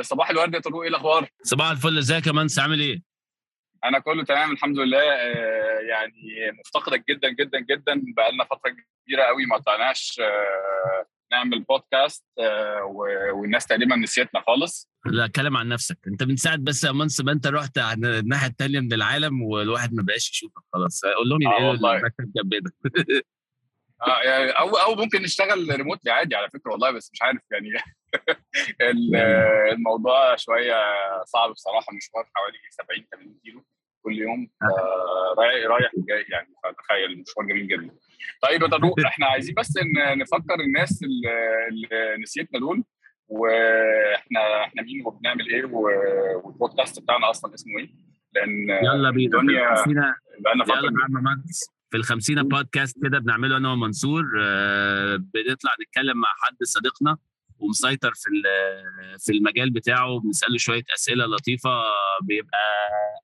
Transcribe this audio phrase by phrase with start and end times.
[0.00, 3.02] صباح الورد يا طارق إيه الأخبار؟ صباح الفل إزيك يا منس عامل إيه؟
[3.84, 4.98] أنا كله تمام الحمد لله.
[5.12, 6.12] آه، يعني
[6.58, 8.02] مفتقدك جدا جدا جدا.
[8.16, 8.70] بقى لنا فترة
[9.06, 12.82] كبيرة قوي ما طلعناش آه، نعمل بودكاست آه،
[13.34, 14.90] والناس تقريبا نسيتنا خالص.
[15.06, 15.98] لا اتكلم عن نفسك.
[16.06, 19.94] أنت من ساعة بس يا منس ما أنت رحت عن الناحية الثانية من العالم والواحد
[19.94, 21.04] ما بقاش يشوفك خلاص.
[21.04, 21.70] قول لهم إيه.
[21.70, 22.70] المكتب جنبنا.
[24.24, 27.68] يعني أو أو ممكن نشتغل ريموتلي عادي على فكرة والله بس مش عارف يعني.
[29.72, 30.74] الموضوع شوية
[31.24, 33.64] صعب بصراحة مشوار حوالي 70 80 كيلو
[34.02, 37.90] كل يوم آه، رايح رايح وجاي يعني فتخيل مشوار جميل جدا.
[38.42, 39.72] طيب يا طارق إحنا عايزين بس
[40.16, 42.84] نفكر الناس اللي نسيتنا دول
[43.28, 47.88] وإحنا إحنا مين وبنعمل إيه والبودكاست بتاعنا أصلا اسمه إيه؟
[48.34, 49.74] لأن يلا بينا الدنيا
[50.40, 51.42] بقالنا فترة يلا
[51.90, 57.16] في الخمسينة بودكاست كده بنعمله أنا ومنصور آه، بنطلع نتكلم مع حد صديقنا
[57.62, 58.28] ومسيطر في
[59.18, 61.70] في المجال بتاعه بنسأله شوية أسئلة لطيفة
[62.22, 62.58] بيبقى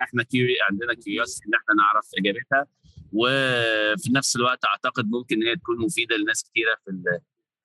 [0.03, 2.67] إحنا curi- عندنا curiosity إن إحنا نعرف إجابتها
[3.13, 7.19] وفي نفس الوقت أعتقد ممكن هي تكون مفيدة لناس كتيرة في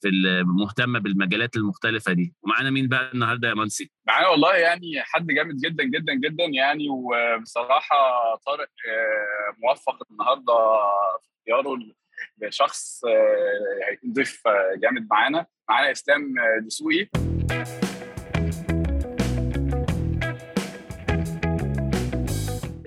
[0.03, 2.33] في المهتمه بالمجالات المختلفة دي.
[2.43, 6.87] ومعانا مين بقى النهارده يا منسي؟ معانا والله يعني حد جامد جدا جدا جدا يعني
[6.89, 7.95] وبصراحة
[8.45, 10.53] طارق آه، موفق النهارده
[11.21, 11.79] في اختياره
[12.41, 15.45] لشخص آه، هيكون ضيف آه، جامد معانا.
[15.69, 17.09] معانا إسلام آه، دسوقي.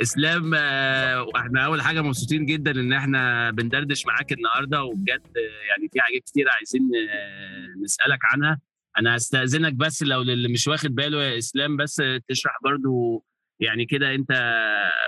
[0.03, 5.89] إسلام آه، وإحنا أول حاجة مبسوطين جدا إن إحنا بندردش معاك النهارده وبجد آه، يعني
[5.93, 8.61] في حاجات كتير عايزين آه، نسألك عنها.
[8.99, 13.25] أنا هستأذنك بس لو للي مش واخد باله يا إسلام بس تشرح برضو
[13.61, 14.33] يعني كده انت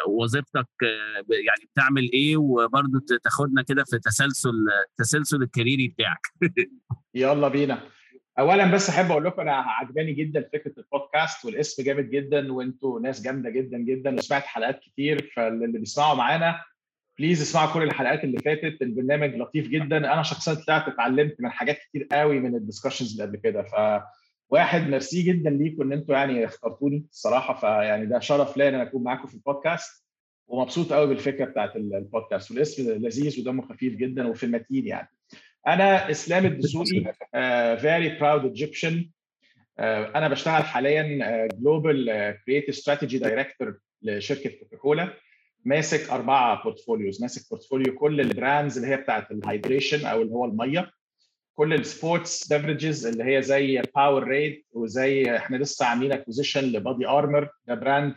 [0.09, 4.53] وظيفتك آه، يعني بتعمل إيه؟ وبرضو ت- تاخدنا كده في تسلسل
[4.99, 6.21] تسلسل ال career بتاعك.
[7.15, 7.79] يلا بينا.
[8.39, 13.23] اولا بس أحب أقول لكم أنا عجباني جدا فكرة البودكاست والاسم جامد جدا وأنتوا ناس
[13.23, 16.61] جامدة جدا جدا وسمعت حلقات كتير فاللي بيسمعوا معانا
[17.19, 18.83] please اسمعوا كل الحلقات اللي فاتت.
[18.83, 19.97] البرنامج لطيف جدا.
[19.97, 24.03] أنا شخصيا طلعت اتعلمت من حاجات كتير قوي من ال discussions اللي قبل كده ف
[24.51, 28.83] واحد ميرسي جدا ليكم إن أنتوا يعني اخترتوني الصراحة فيعني ده شرف ليا إن أنا
[28.83, 30.05] أكون معاكم في البودكاست.
[30.49, 32.51] ومبسوط قوي بالفكرة بتاعت البودكاست.
[32.51, 35.09] والاسم لذيذ ودمه خفيف جدا وفي المتين يعني.
[35.67, 37.13] أنا إسلام الدسوقي
[37.81, 39.11] very proud Egyptian
[39.79, 45.13] أنا بشتغل حاليا global creative strategy director لشركة كوكاكولا
[45.65, 50.33] ماسك أربعة portfolios ماسك portfolio كل ال brands اللي هي بتاعت ال hydration أو اللي
[50.35, 50.91] هو المية.
[51.59, 57.49] كل ال sports beverages اللي هي زي Powerade وزي إحنا لسه عاملين acquisition ل BodyArmor
[57.69, 58.15] ده brand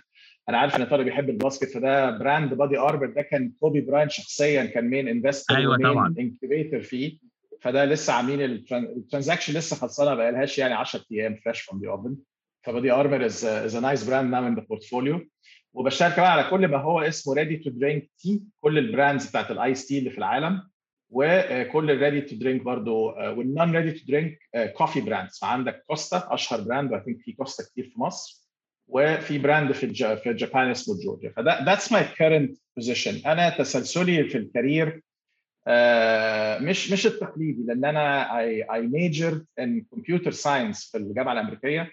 [0.50, 4.66] أنا عارف إن طارق بيحب ال basket فده brand BodyArmor ده كان كوبي براينت شخصيا
[4.66, 6.16] كان main investor أيوة طبعاً.
[6.20, 7.18] incubator فيه.
[7.62, 8.42] فده لسه عاملين
[8.72, 12.16] ال transaction لسه خلصانة بقى لهاش يعني 10 أيام fresh from the oven
[12.64, 15.28] ف BodyArmor is is a nice brand now in the portfolio
[15.74, 19.52] وبشتغل كمان على كل ما هو اسمه ready to drink tea كل ال brands بتاعت
[19.52, 20.71] ال iced tea اللي في العالم.
[21.12, 22.94] وكل ال ready to drink برضه
[23.30, 24.40] وال non ready to drink
[24.74, 28.42] coffee brands فعندك كوستا أشهر brand و I think في كوستا كتير في مصر
[28.88, 30.16] وفي brand في الج...
[30.16, 35.02] في Japan اسمه جورجيا فده that's my current position أنا تسلسلي في ال career
[35.68, 41.92] آه، مش مش التقليدي لأن أنا I I majored in computer science في الجامعة الأمريكية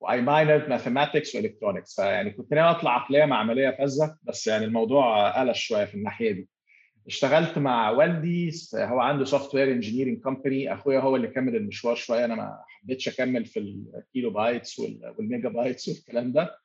[0.00, 4.64] و I minored mathematics و electronics فيعني كنت ناوي أطلع عقليه معمليه فذه بس يعني
[4.64, 6.48] الموضوع قلش شوية في الناحية دي.
[7.10, 12.34] اشتغلت مع والدي هو عنده software engineering company أخويا هو اللي كمل المشوار شوية أنا
[12.34, 16.56] ما حبيتش أكمل في ال kilobytes وال- وال megabytes والكلام ده.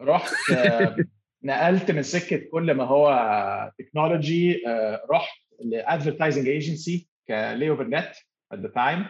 [0.00, 0.96] رحت آه،
[1.42, 4.62] نقلت من سكة كل ما هو تكنولوجي
[5.10, 8.12] رحت ل advertising agency Leo Burnett
[8.52, 9.06] at the time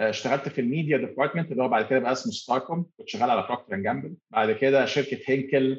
[0.00, 3.42] اشتغلت في ال media department اللي هو بعد كده بقى اسمه Starcom كنت شغال على
[3.42, 5.78] Procter & Gamble بعد كده شركة هينكل آه،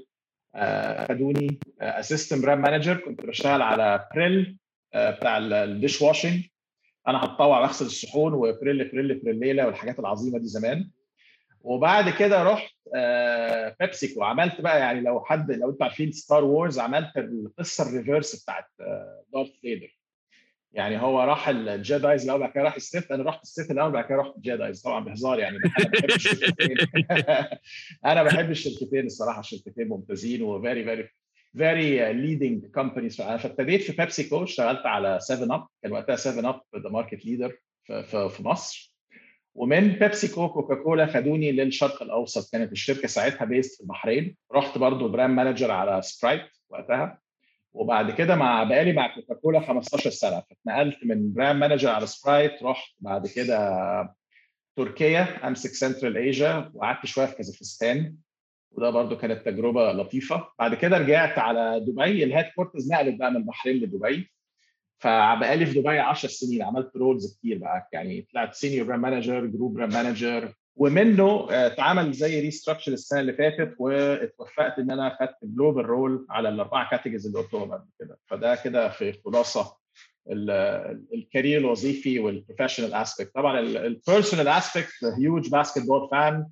[1.09, 4.57] خدوني assistant brand manager كنت بشتغل على بريل
[4.93, 6.45] آه، بتاع ال dish washing
[7.07, 10.89] أنا هتطوع بغسل الصحون وبريل بريل بريليلا والحاجات العظيمة دي زمان.
[11.61, 16.80] وبعد كده رحت آه، بيبسيكو عملت بقى يعني لو حد لو أنتوا عارفين Star Wars
[16.79, 19.99] عملت القصة ال reverse بتاعت آه، Darth Vader
[20.74, 23.71] يعني هو راح ال Jedis الأول بعد كده راح ال Sith أنا رحت ال Sith
[23.71, 26.77] الأول بعد كده رحت ال Jedis طبعا بهزار يعني أنا بحب الشركتين.
[28.06, 31.09] أنا الشركتين الصراحة الشركتين ممتازين و very very
[31.57, 36.89] very leading companies فابتديت في بيبسيكو اشتغلت على 7 Up كان وقتها 7 Up the
[36.89, 37.57] market leader
[38.07, 38.95] في مصر.
[39.56, 42.51] ومن بيبسيكو كوكاكولا خدوني للشرق الأوسط.
[42.51, 44.36] كانت الشركة ساعتها based في البحرين.
[44.51, 47.19] رحت برضو brand manager على سبرايت وقتها.
[47.74, 52.89] وبعد كده مع بقالي مع كوكاكولا 15 سنة فاتنقلت من brand manager على سبرايت رحت
[53.00, 54.16] بعد كده
[54.75, 58.16] تركيا امسك Central Asia وقعدت شوية في كازاخستان.
[58.71, 60.48] وده برضو كانت تجربة لطيفة.
[60.60, 64.31] بعد كده رجعت على دبي ال headquarters نقلت بقى من البحرين لدبي.
[64.98, 67.89] فبقالي في دبي 10 سنين عملت roles كتير بقى.
[67.94, 73.75] يعني طلعت senior brand manager group brand manager ومنه اتعمل زي restructure السنة اللي فاتت
[73.80, 78.18] واتوفقت إن أنا خدت global role على الأربعة categories اللي قلتهم قبل كده.
[78.27, 79.77] فده كده في خلاصة
[81.13, 84.89] ال career الوظيفي وال professional aspect طبعا ال personal
[85.19, 86.47] aspect huge basketball fan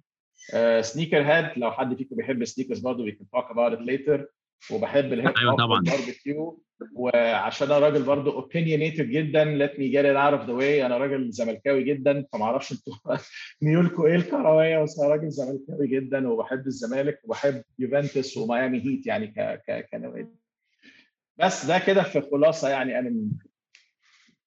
[0.82, 4.26] sneaker head لو حد فيكم بيحب sneakers برضه we can talk about it later.
[4.72, 5.82] وبحب ال hip أيوه طبعا.
[5.82, 6.64] باربيكيو
[6.94, 10.86] وعشان أنا راجل برضه opinionated جدا me get it out of the way.
[10.86, 12.94] أنا راجل زملكاوي جدا فما أعرفش أنتوا
[13.62, 19.28] ميولكم إيه الكروية بس أنا راجل زملكاوي جدا وبحب الزمالك وبحب يوفنتوس وميامي هيت يعني
[19.28, 20.36] ك ك كنوادي.
[21.40, 23.30] بس ده كده في خلاصة يعني أنا من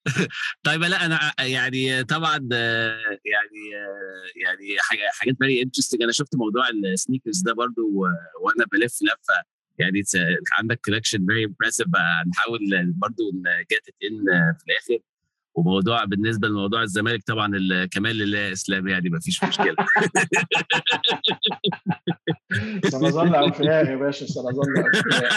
[0.64, 2.48] طيب لا أنا يعني طبعا
[3.24, 3.70] يعني
[4.36, 4.76] يعني
[5.12, 7.82] حاجات very interesting أنا شفت موضوع ال sneakers ده برضو
[8.40, 9.44] وأنا بلف لفة
[9.80, 10.02] يعني
[10.58, 14.24] عندك collection very impressive هنحاول برضو نجات ان
[14.58, 14.98] في الآخر.
[15.54, 19.76] وموضوع بالنسبة لموضوع الزمالك طبعا الكمال لله إسلام يعني ما فيش مشكلة.
[22.90, 25.30] سنظل اوفياء يا باشا سنظل اوفياء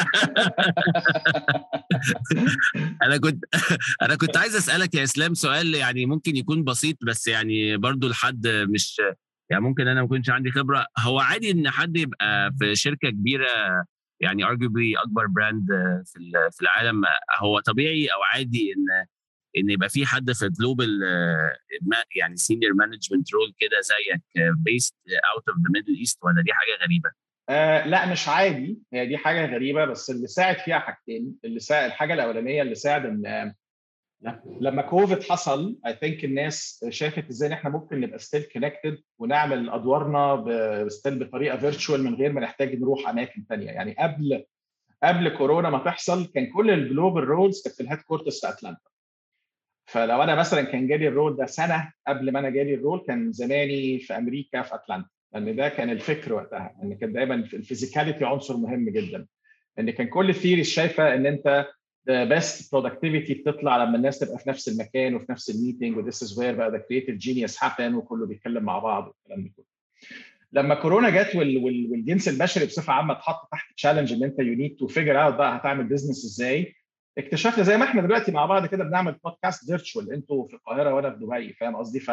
[3.04, 3.44] أنا كنت
[4.04, 8.48] أنا كنت عايز أسألك يا إسلام سؤال يعني ممكن يكون بسيط بس يعني برضو لحد
[8.48, 9.02] مش
[9.50, 10.88] يعني ممكن أنا ما كنتش عندي خبرة.
[11.00, 13.48] هو عادي إن حد يبقى في شركة كبيرة
[14.24, 15.68] يعني arguably أكبر براند
[16.06, 17.02] في في العالم
[17.40, 19.06] هو طبيعي أو عادي ان
[19.58, 20.90] إن يبقى في حد في global
[22.16, 24.22] يعني senior management role كده زيك
[24.58, 24.96] based
[25.36, 27.10] out of the Middle East ولا دي حاجة غريبة؟
[27.50, 31.86] آه لا مش عادي هي دي حاجة غريبة بس اللي ساعد فيها حاجتين اللي ساعد
[31.86, 33.54] الحاجة الأولانية اللي ساعد إن
[34.62, 39.70] لما كوفيد حصل I think الناس شافت إزاي إن إحنا ممكن نبقى still connected ونعمل
[39.70, 40.46] أدوارنا
[40.90, 44.44] still بطريقة virtual من غير ما نحتاج نروح أماكن ثانية يعني قبل
[45.04, 48.90] قبل كورونا ما تحصل كان كل ال global roles كانت في ال headquarters في أتلانتا.
[49.86, 53.04] فلو أنا مثلا كان جالي ال role ده سنة قبل ما أنا جالي ال role
[53.08, 55.10] كان زماني في أمريكا في أتلانتا.
[55.34, 59.28] لأن ده كان الفكر وقتها إن كان دايما ال physicality عنصر مهم جدا.
[59.80, 61.68] إن كان كل ال theories شايفة إن أنت
[62.10, 66.10] the best productivity بتطلع لما الناس تبقى في نفس المكان وفي نفس ال meeting و
[66.12, 69.66] this is where بقى the creative genius happen وكله بيتكلم مع بعض والكلام ده كله.
[70.54, 74.54] لما كورونا جت وال, وال, والجنس البشري بصفة عامة اتحط تحت challenge إن أنت you
[74.54, 76.76] need to figure out بقى هتعمل business إزاي
[77.18, 81.10] اكتشفنا زي ما إحنا دلوقتي مع بعض كده بنعمل podcast virtual أنتوا في القاهرة وأنا
[81.12, 82.12] في دبي فاهم قصدي ف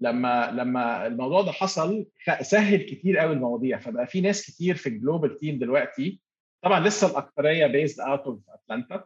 [0.00, 2.06] لما لما الموضوع ده حصل
[2.40, 6.20] سهل كتير قوي المواضيع فبقى في ناس كتير في ال global team دلوقتي
[6.64, 9.04] طبعا لسه الاكثريه based out of اتلانتا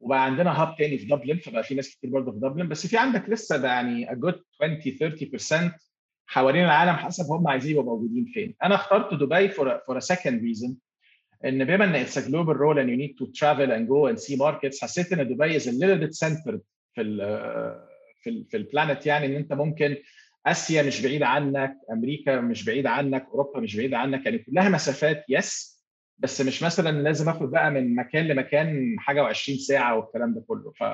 [0.00, 2.96] وبقى عندنا hub تاني في دبلن فبقى في ناس كتير برضه في دبلن بس في
[2.98, 5.72] عندك لسه ده يعني a good 20 30%
[6.26, 8.54] حوالين العالم حسب هم عايزين يبقوا موجودين فين.
[8.62, 10.72] أنا اخترت دبي a, for a second reason
[11.44, 14.18] إن بما إن it's a global role and you need to travel and go and
[14.24, 16.58] see markets حسيت إن دبي is a little bit centered
[16.94, 17.18] في ال
[18.22, 19.96] في ال في ال planet يعني إن أنت ممكن
[20.46, 25.24] آسيا مش بعيده عنك أمريكا مش بعيده عنك أوروبا مش بعيده عنك يعني كلها مسافات
[25.28, 25.73] yes
[26.18, 30.72] بس مش مثلا لازم آخد بقى من مكان لمكان حاجة و20 ساعة والكلام ده كله.
[30.72, 30.84] ف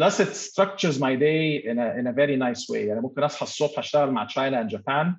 [0.00, 2.76] plus it structures my day in a, in a very nice way.
[2.76, 5.16] يعني ممكن أصحى الصبح أشتغل مع China and Japan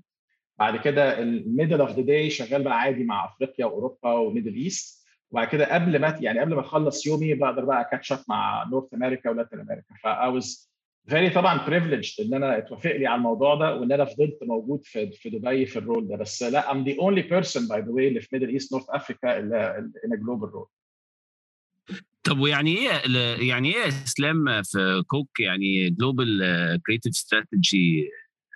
[0.59, 4.55] بعد كده ال middle of the day شغال بقى عادي مع أفريقيا وأوروبا و Middle
[4.55, 8.63] East وبعد كده قبل ما يعني قبل ما أخلص يومي بقدر بقى catch up مع
[8.71, 10.69] North America و Latin America ف I was
[11.09, 15.11] very طبعا privileged إن أنا اتوافق لي على الموضوع ده وإن أنا فضلت موجود في
[15.11, 16.15] في دبي في ال role ده.
[16.17, 19.39] بس لا I'm the only person by the way اللي في Middle East North Africa
[19.39, 20.69] اللي in a global role.
[22.23, 22.91] طب ويعني إيه
[23.49, 26.39] يعني إيه إسلام في كوك؟ يعني global
[26.85, 28.09] creative strategy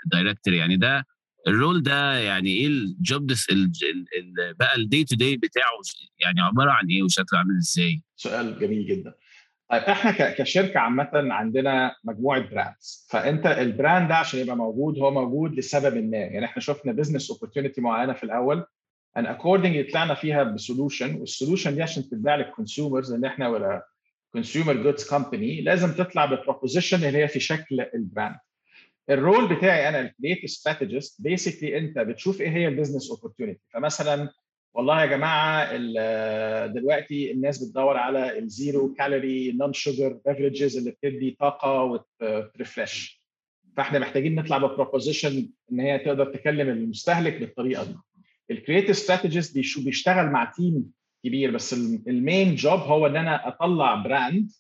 [0.05, 1.05] director يعني ده
[1.47, 3.71] ال role ده يعني إيه ال job des ال
[4.19, 5.71] ال بقى ال day to day بتاعه؟
[6.19, 9.13] يعني عبارة عن إيه وشكله عامل إزاي؟ سؤال جميل جدا.
[9.69, 15.11] طيب إحنا كشركة عامة عندنا مجموعة brands فأنت ال brand ده عشان يبقى موجود هو
[15.11, 16.17] موجود لسبب ما.
[16.17, 18.65] يعني إحنا شفنا business opportunity معينة في الأول
[19.17, 23.49] and according طلعنا فيها ب solution وال solution دي عشان تتباع لل consumers إن إحنا
[23.49, 23.85] ولا
[24.31, 28.35] consumer goods company لازم تطلع ب proposition اللي هي في شكل ال brand
[29.09, 33.61] ال role بتاعي أنا ال creative strategist basically أنت بتشوف إيه هي ال business opportunity
[33.73, 34.29] فمثلا
[34.73, 35.77] والله يا جماعة
[36.67, 43.23] دلوقتي الناس بتدور على ال zero calorie non sugar beverages اللي بتدي طاقة وت refresh
[43.77, 47.95] فإحنا محتاجين نطلع ب proposition إن هي تقدر تكلم المستهلك بالطريقة دي.
[48.51, 50.91] ال creative strategist بيشتغل مع team
[51.25, 51.73] كبير بس
[52.07, 54.51] ال main job هو إن أنا أطلع brand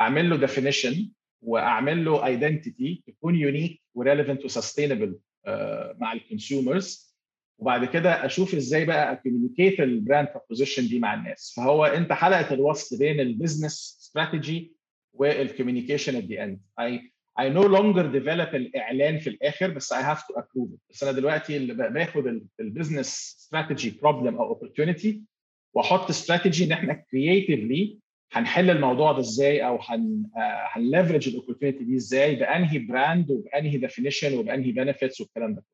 [0.00, 1.10] أعمل له definition
[1.42, 5.18] وأعمل له identity تكون unique و relevant و sustainable
[5.98, 7.09] مع ال consumers
[7.60, 11.54] وبعد كده أشوف إزاي بقى ا communicate ال brand proposition دي مع الناس.
[11.56, 14.72] فهو أنت حلقة الوصل بين ال business strategy
[15.12, 17.00] وال communication at the end
[17.40, 20.78] I no longer develop الاعلان في الآخر بس have to approve it.
[20.90, 25.22] بس أنا دلوقتي اللي باخد ال business strategy problem أو opportunity
[25.74, 27.98] وأحط استراتيجي إن إحنا creatively
[28.32, 30.22] هنحل الموضوع ده إزاي أو هن
[30.72, 35.64] هن leverage ال opportunity دي إزاي بأنهي brand وبأنهي definition وبأنهي benefits والكلام ده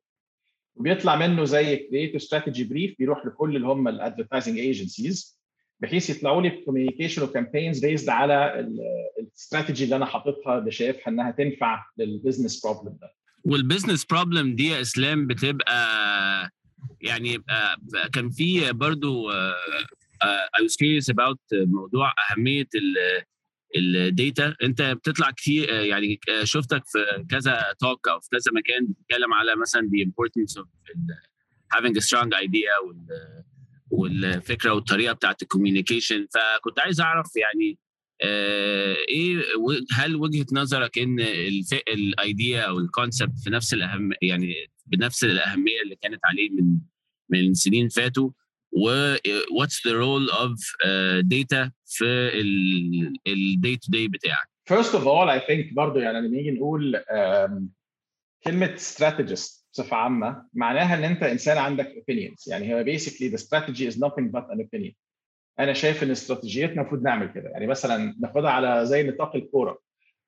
[0.77, 5.37] وبيطلع منه زي creative strategy brief بيروح لكل اللي هم ال advertising agencies
[5.81, 8.67] بحيث يطلعوا لي ب communication و campaigns based على
[9.21, 13.13] الاستراتيجي اللي أنا حاططها اللي شايفها إنها تنفع لل business problem ده.
[13.45, 16.51] وال business problem دي يا إسلام بتبقى
[17.01, 17.39] يعني
[18.13, 21.15] كان في برضو I was curious
[21.53, 22.69] موضوع أهمية
[23.77, 24.55] ال data.
[24.63, 29.83] انت بتطلع كتير يعني شفتك في كذا talk أو في كذا مكان بتتكلم على مثلا
[29.83, 30.67] the importance of
[31.77, 32.71] having a strong idea
[33.91, 37.79] والفكرة والطريقة بتاعت ال communication فكنت عايز أعرف يعني
[39.09, 39.43] إيه
[39.93, 41.21] هل وجهة نظرك إن
[41.89, 44.55] ال idea أو ال concept في نفس الاهم يعني
[44.87, 46.79] بنفس الأهمية اللي كانت عليه من
[47.31, 48.31] من سنين فاتوا
[48.73, 49.15] و
[49.59, 50.53] what's the role of
[50.85, 52.31] uh, data في
[53.27, 54.49] ال day to day بتاعك.
[54.71, 57.05] First of all I think برضه يعني لما نيجي نقول
[58.45, 62.49] كلمة strategist بصفة عامة معناها إن أنت إنسان عندك opinions.
[62.49, 64.93] يعني هو basically the strategy is nothing but an opinion.
[65.59, 67.51] أنا شايف إن استراتيجيتنا المفروض نعمل كده.
[67.51, 69.79] يعني مثلا ناخدها على زي نطاق الكورة.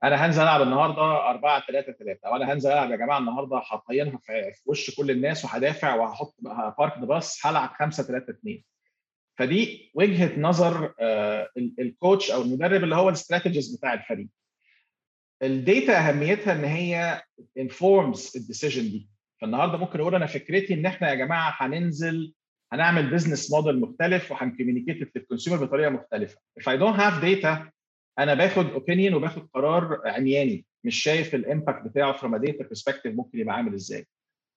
[0.04, 4.18] أنا هنزل ألعب النهارده 4 3 3 أو أنا هنزل ألعب يا جماعة النهارده حاطينها
[4.26, 6.34] في وش كل الناس وهدافع وهحط
[6.78, 8.62] بارك باص هلعب 5 3 2
[9.38, 10.95] فدي وجهة نظر
[11.57, 14.28] الكوتش أو المدرب اللي هو الاستراتيجيست بتاع الفريق
[15.42, 17.23] ال data أهميتها إن هي
[17.58, 19.09] informs ال decision دي
[19.40, 22.33] فالنهاردة ممكن أقول أنا فكرتي إن إحنا يا جماعة هننزل
[22.73, 26.38] هنعمل business model مختلف وهن communicate لل consumer بطريقة مختلفة.
[26.61, 27.71] If I don't have data
[28.18, 33.38] أنا باخد opinion وباخد قرار عمياني مش شايف ال impact بتاعه from data perspective ممكن
[33.38, 34.07] يبقى عامل إزاي.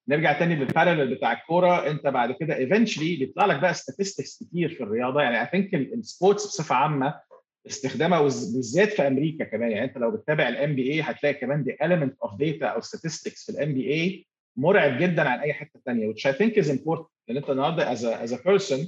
[0.08, 1.92] نرجع تاني لل parallel بتاع الكورة.
[1.92, 5.22] انت بعد كده eventually بيطلع لك بقى statistics كتير في الرياضة.
[5.22, 7.20] يعني I think ال sports بصفة عامة
[7.68, 9.72] استخدامها بالذات في أمريكا كمان.
[9.72, 13.50] يعني انت لو بتتابع ال NBA هتلاقي كمان دي element of data أو statistics في
[13.50, 17.06] ال NBA مرعب جدا عن أي حتة ثانية which I think is important.
[17.28, 18.80] لأن انت النهارده as a, as a person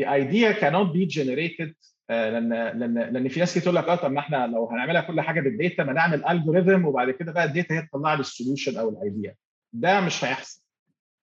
[0.00, 1.06] the idea cannot be
[2.10, 5.00] uh, لأن لأن لأن في ناس كتير تقول لك آه طب ما إحنا لو هنعملها
[5.00, 8.20] كل حاجة بال data ما نعمل algorithm وبعد كده بقى ال data هي تطلع لي
[8.20, 9.34] ال solution أو ال idea
[9.80, 10.60] ده مش هيحصل.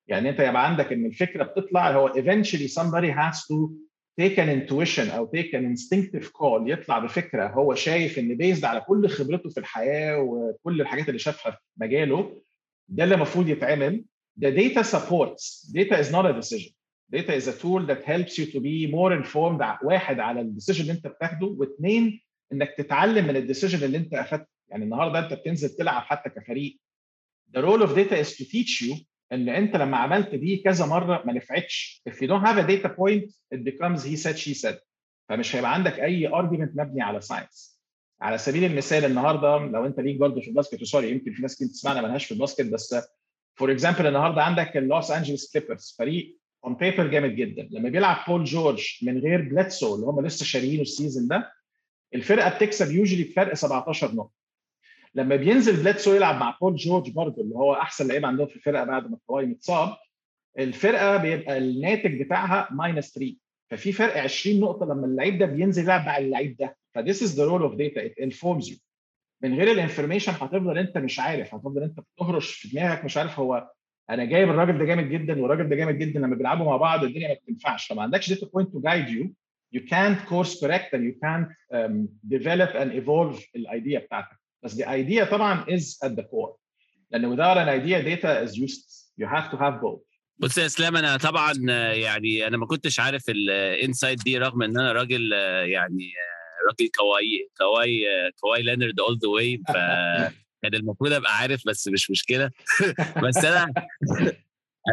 [0.08, 3.70] يعني انت يبقى عندك إن الفكرة بتطلع هو eventually somebody has to
[4.22, 8.82] take an intuition أو take an instinctive call يطلع بفكرة هو شايف إن based على
[8.82, 12.42] كل خبرته في الحياة وكل الحاجات اللي شافها في مجاله
[12.90, 14.06] ده اللي المفروض يتعمل.
[14.40, 15.72] The data supports.
[15.74, 16.72] Data is not a decision.
[17.14, 20.82] Data is a tool that helps you to be more informed واحد على ال decision
[20.82, 22.22] اللي انت بتاخده واثنين
[22.54, 24.46] إنك تتعلم من ال decision اللي انت أخدته.
[24.70, 26.80] يعني النهارده انت بتنزل تلعب حتى كفريق
[27.56, 31.24] the role of data is to teach you إن أنت لما عملت دي كذا مرة
[31.26, 32.02] ما نفعتش.
[32.10, 34.78] If you don't have a data point it becomes he said she said.
[35.30, 37.80] فمش هيبقى عندك أي argument مبني على science
[38.22, 41.68] على سبيل المثال النهارده لو أنت ليك برضه في الباسكت sorry يمكن في ناس كتير
[41.68, 42.96] تسمعنا مالهاش في الباسكت بس
[43.56, 47.68] for example النهارده عندك اللوس انجلوس كليبرز فريق on paper جامد جدا.
[47.72, 51.52] لما بيلعب بول جورج من غير بليدسو اللي هم لسه شاريينه ال season ده
[52.16, 54.43] الفرقة بتكسب usually بفرق 17 نقطة.
[55.16, 58.84] لما بينزل بليدسو يلعب مع بول جورج برضه اللي هو أحسن لعيب عندهم في الفرقة
[58.84, 59.96] بعد ما كواي متصاب
[60.60, 63.36] الفرقة بيبقى الناتج بتاعها minus 3
[63.72, 66.78] ففي فرق 20 نقطة لما اللعيب ده بينزل يلعب مع اللعيب ده.
[66.96, 68.78] ف this is the role of data it informs you
[69.44, 71.56] من غير ال information هتفضل أنت مش عارف.
[71.56, 73.70] هتفضل أنت بتهرش في دماغك مش عارف هو
[74.10, 76.20] أنا جايب الراجل ده جامد جدا والراجل ده جامد جدا.
[76.20, 77.88] لما بيلعبوا مع بعض الدنيا ما بتنفعش.
[77.88, 79.34] فما عندكش data point to guide
[79.82, 84.43] can't course correct and you can't um, develop and evolve ال idea بتاعتك.
[84.64, 86.56] بس the idea طبعا is at the core.
[87.12, 89.12] لأن without an idea data is useless.
[89.18, 90.02] You have to have both.
[90.38, 91.54] بص يا إسلام أنا طبعا
[91.94, 95.32] يعني أنا ما كنتش عارف ال insight دي رغم إن أنا راجل
[95.66, 96.12] يعني
[96.70, 98.06] راجل كواي كواي
[98.40, 102.52] كواي لينرد all the way فكان المفروض أبقى عارف بس مش مشكلة.
[103.24, 103.74] بس أنا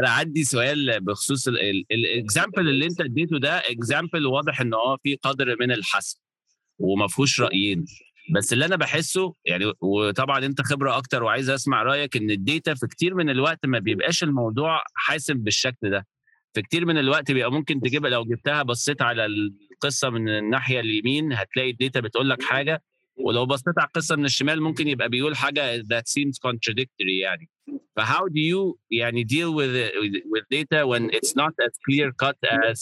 [0.00, 5.16] أنا عندي سؤال بخصوص ال example اللي أنت اديته ده example واضح إن هو في
[5.22, 6.20] قدر من الحسم
[6.78, 7.84] وما فيهوش رأيين.
[8.34, 12.74] بس اللي أنا بحسه يعني وطبعا أنت خبرة أكتر وعايز أسمع رأيك إن ال data
[12.74, 16.06] في كتير من الوقت ما بيبقاش الموضوع حاسم بالشكل ده.
[16.54, 21.32] في كتير من الوقت بيبقى ممكن تجيبها لو جبتها بصيت على القصة من الناحية اليمين
[21.32, 22.82] هتلاقي ال data بتقول لك حاجة
[23.16, 27.48] ولو بصيت على القصة من الشمال ممكن يبقى بيقول حاجة that seems contradictory يعني.
[27.96, 29.74] ف how do you يعني deal with
[30.32, 32.36] with data when it's not as clear cut
[32.70, 32.78] as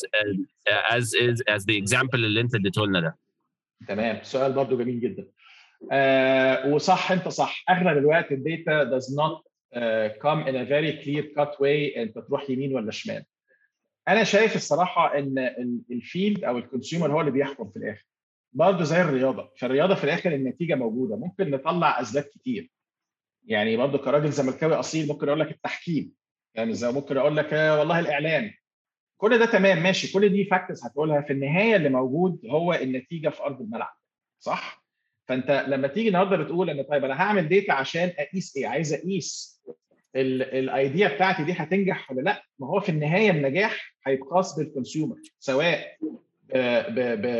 [0.96, 3.18] as is as the example اللي أنت اديته لنا ده؟
[3.88, 4.18] تمام.
[4.22, 5.26] سؤال برضو جميل جدا.
[6.72, 7.64] وصح انت صح.
[7.70, 9.42] أغلب الوقت ال data does not
[9.74, 13.24] uh, come in a very clear cut way انت تروح يمين ولا شمال.
[14.08, 15.38] أنا شايف الصراحة إن
[15.90, 18.06] ال field أو ال consumer هو اللي بيحكم في الآخر.
[18.52, 19.52] برضه زي الرياضة.
[19.56, 21.16] في الرياضه في الآخر النتيجة موجودة.
[21.16, 22.70] ممكن نطلع أسباب كتير.
[23.44, 26.12] يعني برضه كراجل زملكاوي أصيل ممكن أقول لك التحكيم.
[26.54, 28.50] يعني زي ممكن أقول لك والله الإعلام.
[29.20, 30.12] كل ده تمام ماشي.
[30.12, 31.20] كل دي factors هتقولها.
[31.20, 33.96] في النهاية اللي موجود هو النتيجة في أرض الملعب.
[34.38, 34.87] صح؟
[35.28, 39.62] فانت لما تيجي النهارده بتقول إن طيب أنا هعمل data عشان أقيس إيه؟ عايز أقيس
[40.16, 45.16] ال idea بتاعتي دي هتنجح ولا لأ؟ ما هو في النهاية النجاح هيتقاس بال consumer
[45.38, 45.96] سواء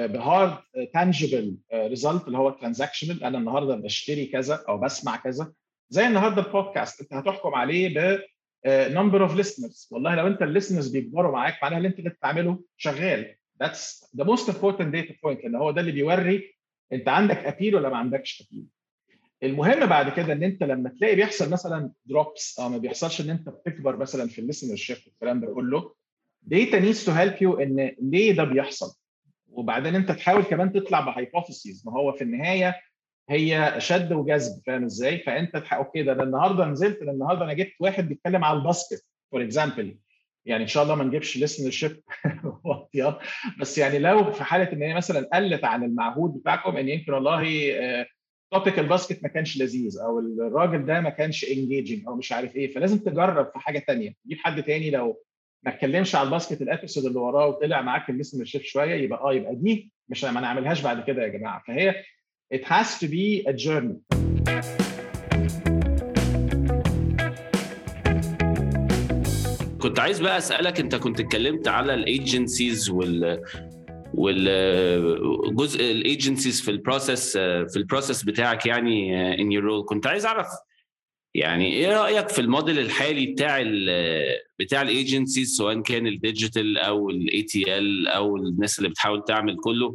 [0.07, 0.59] ب hard
[0.95, 5.53] tangible result اللي هو transactional أنا النهارده بشتري كذا أو بسمع كذا.
[5.91, 8.21] زي النهارده البودكاست أنت هتحكم عليه ب
[8.67, 9.93] number of listeners.
[9.93, 13.35] والله لو أنت ال listeners بيكبروا معاك معناها اللي أنت اللي بتعمله شغال.
[13.63, 16.58] That's the most important data point لأن هو ده اللي بيوري
[16.93, 18.67] انت عندك appeal ولا ما عندكش appeal
[19.43, 23.49] المهم بعد كده إن أنت لما تلاقي بيحصل مثلا drops أو ما بيحصلش إن أنت
[23.49, 25.95] بتكبر مثلا في ال listenership والكلام ده كله
[26.43, 28.97] data needs to help you إن ليه ده بيحصل
[29.49, 32.75] وبعدين أنت تحاول كمان تطلع ب hypothesis ما هو في النهاية
[33.31, 35.57] هي شد وجذب فاهم إزاي؟ فأنت.
[35.57, 39.99] Okay ده النهارده نزلت ده النهارده أنا جبت واحد بيتكلم على الباسكت for example
[40.49, 42.03] يعني إن شاء الله ما نجيبش listenership
[43.61, 47.43] بس يعني لو في حالة إن هي مثلا قلت عن المعهود بتاعكم إن يمكن والله
[48.53, 52.75] topic الباسكت ما كانش لذيذ أو الراجل ده ما كانش engaging أو مش عارف إيه
[52.75, 55.23] فلازم تجرب في حاجة ثانية جيب حد تاني لو
[55.63, 59.35] ما اتكلمش على الباسكت ال episode اللي وراه وطلع معاك ال listenership شوية يبقى آه
[59.35, 61.63] يبقى دي مش ما نعملهاش بعد كده يا جماعة.
[61.67, 62.03] فهي
[62.55, 64.88] it has to be a journey.
[69.81, 73.43] كنت عايز بقى أسألك أنت كنت اتكلمت على ال agencies وال
[74.15, 80.07] والجزء ال agencies في ال process في ال process بتاعك يعني in your role كنت
[80.07, 80.47] عايز أعرف
[81.35, 83.87] يعني إيه رأيك في الموديل الحالي بتاع ال
[84.59, 89.57] بتاع ال agencies سواء كان ال digital أو ال ATL أو الناس اللي بتحاول تعمل
[89.57, 89.95] كله؟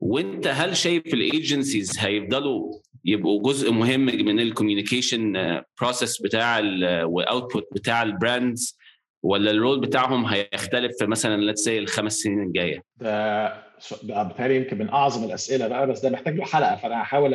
[0.00, 2.72] وأنت هل شايف ال agencies هيفضلوا
[3.04, 5.32] يبقوا جزء مهم من ال communication
[5.80, 6.60] process بتاع
[7.04, 8.76] و output بتاع ال brands
[9.22, 13.62] ولا ال role بتاعهم هيختلف في مثلا let's say الخمس سنين الجاية؟ ده
[14.02, 17.34] ده يمكن من أعظم الأسئلة بقى بس ده محتاج له حلقة فأنا هحاول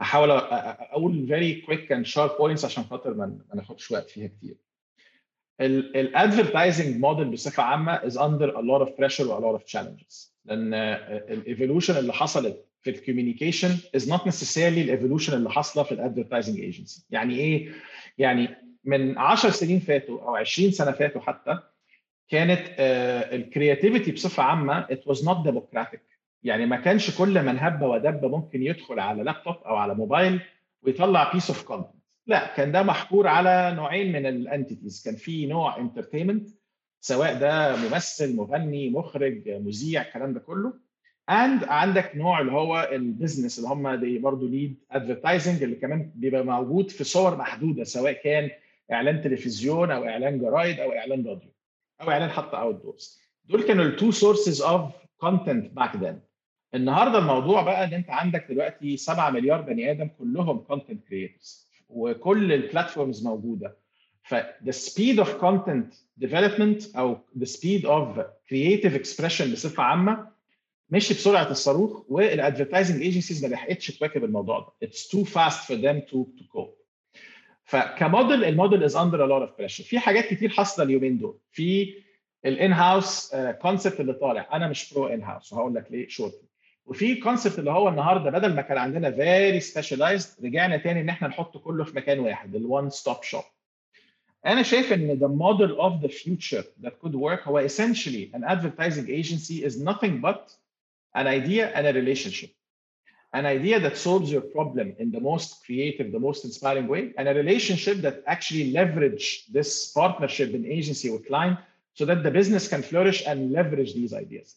[0.00, 4.56] هحاول أقول very quick and sharp points عشان خاطر ما ناخدش وقت فيها كتير.
[5.60, 9.64] ال advertising model بصفة عامة is under a lot of pressure و a lot of
[9.72, 15.50] challenges لأن ال evolution اللي حصلت في ال communication is not necessarily ال evolution اللي
[15.50, 17.72] حاصلة في ال advertising agency يعني إيه
[18.18, 18.48] يعني
[18.88, 21.58] من 10 سنين فاتوا أو 20 سنة فاتوا حتى
[22.28, 22.60] كانت
[23.32, 26.00] ال creativity بصفة عامة it was not democratic
[26.42, 30.40] يعني ما كانش كل من هب ودب ممكن يدخل على لابتوب أو على موبايل
[30.82, 31.94] ويطلع piece of content
[32.26, 36.48] لا كان ده محكور على نوعين من ال entities كان في نوع entertainment
[37.00, 40.72] سواء ده ممثل مغني مخرج مذيع الكلام ده كله.
[41.30, 46.44] and عندك نوع اللي هو ال business اللي هم برضه led advertising اللي كمان بيبقى
[46.44, 48.50] موجود في صور محدودة سواء كان
[48.92, 51.50] إعلان تلفزيون أو إعلان جرايد أو إعلان راديو
[52.00, 56.20] أو إعلان حتى outdoors دول كانوا ال two sources of content back then
[56.74, 62.52] النهارده الموضوع بقى إن أنت عندك دلوقتي 7 مليار بني آدم كلهم content creators وكل
[62.52, 63.76] ال platforms موجودة.
[64.22, 68.20] ف the speed of content development أو the speed of
[68.50, 70.28] creative expression بصفة عامة
[70.90, 74.88] مشي بسرعة الصاروخ وال advertising agencies ما لحقتش تواكب الموضوع ده.
[74.88, 76.77] It's too fast for them to to cope.
[77.68, 81.18] فك model ال model is under a lot of pressure في حاجات كتير حاصلة اليومين
[81.18, 81.38] دول.
[81.52, 81.94] في
[82.46, 84.48] ال in-house concept اللي طالع.
[84.52, 86.40] أنا مش pro in-house وهقول لك ليه شورت
[86.86, 91.28] وفي concept اللي هو النهارده بدل ما كان عندنا very specialized رجعنا تاني إن إحنا
[91.28, 93.42] نحط كله في مكان واحد ال one stop shop
[94.46, 99.08] أنا شايف إن the model of the future that could work هو essentially an advertising
[99.08, 100.50] agency is nothing but
[101.16, 102.50] an idea and a relationship.
[103.39, 107.25] an idea that solves your problem in the most creative the most inspiring way and
[107.27, 111.57] a relationship that actually leverage this partnership in agency with client
[111.97, 114.49] so that the business can flourish and leverage these ideas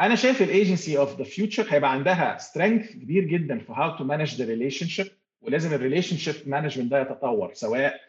[0.00, 4.34] انا شايف الايجنسي اوف ذا فيوتشر هيبقى عندها سترينث كبير جدا في هاو تو مانج
[4.34, 5.06] ذا ريليشن شيب
[5.42, 8.00] ولازم الريليشن شيب مانجمنت ده يتطور سواء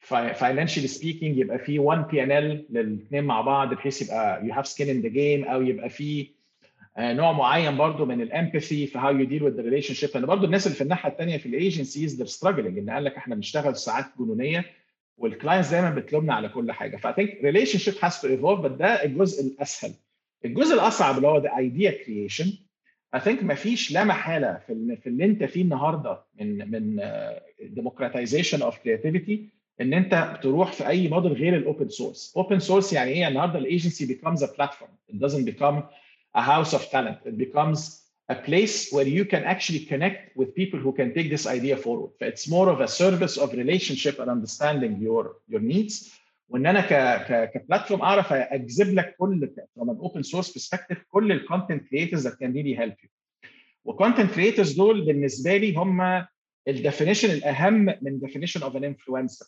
[0.00, 4.66] فاينانشالي سبيكينج يبقى في 1 بي ان ال للاثنين مع بعض بحيث يبقى يو هاف
[4.66, 6.26] سكين ان ذا جيم او يبقى في
[6.99, 10.67] نوع معين برضو من ال empathy في how you deal with relationship لأن برضو الناس
[10.67, 14.05] اللي في الناحية الثانية في ال agencies they're struggling إن قال لك إحنا بنشتغل ساعات
[14.19, 14.65] جنونية
[15.17, 16.97] وال clients دايما بتلومنا على كل حاجة.
[16.97, 19.91] ف I think relationship has to evolve بس ده الجزء الأسهل.
[20.45, 22.53] الجزء الأصعب اللي هو the idea creation
[23.15, 27.01] I think ما فيش لا محالة في في اللي أنت فيه النهارده من من
[27.63, 29.49] democratization of creativity
[29.81, 33.59] إن أنت تروح في أي موديل غير ال open source open source يعني إيه؟ النهارده
[33.59, 35.13] الايجنسي becomes a platform.
[35.13, 35.75] It doesn't become
[36.41, 37.79] a house of talent it becomes
[38.35, 42.11] a place where you can actually connect with people who can take this idea forward
[42.31, 45.23] it's more of a service of relationship and understanding your
[45.53, 45.95] your needs
[46.49, 46.93] وان أنا ك
[47.27, 52.37] ك كبلاتفورم اعرف اجذب لك كل from an open source perspective كل الكونتنت creators that
[52.39, 53.09] can really help you
[53.85, 56.25] وكونتنت creators دول بالنسبة لي هم
[56.67, 59.47] الديفينيشن الاهم من definition of an influencer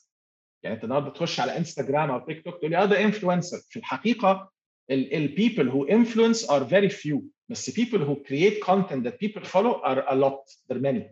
[0.63, 3.79] يعني انت النهارده تخش على انستغرام أو تيك توك تقول لي آه ده انفلونسر في
[3.79, 4.51] الحقيقة
[4.90, 10.04] البيبل who influence are very few بس people who create content that people follow are
[10.08, 11.04] a lot they're many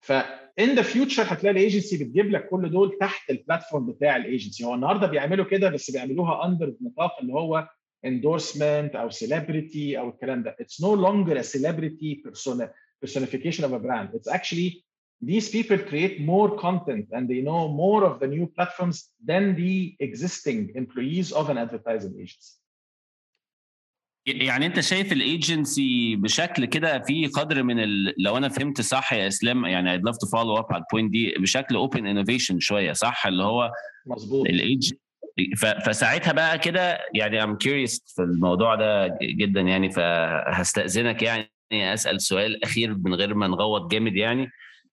[0.00, 0.12] ف
[0.60, 5.06] in the future هتلاقي الايجنسي بتجيب لك كل دول تحت البلاتفورم بتاع الايجنسي هو النهارده
[5.06, 7.68] بيعملوا كده بس بيعملوها اندر نطاق اللي هو
[8.06, 12.68] endorsement او celebrity او الكلام ده it's no longer a celebrity persona
[13.04, 14.86] personification of a brand it's actually
[15.22, 19.96] these people create more content and they know more of the new platforms than the
[20.00, 22.52] existing employees of an advertising agency.
[24.25, 28.13] يعني انت شايف الايجنسي بشكل كده في قدر من ال...
[28.17, 31.11] لو أنا فهمت صح يا اسلام يعني I'd love to follow up على ال point
[31.11, 33.71] دي بشكل open innovation شوية صح؟ اللي هو
[34.05, 34.47] مظبوط.
[34.47, 34.93] الايج
[35.57, 35.65] ف...
[35.65, 42.63] فساعتها بقى كده يعني I'm curious في الموضوع ده جدا يعني فهستأذنك يعني أسأل سؤال
[42.63, 44.47] أخير من غير ما نغوط جامد يعني.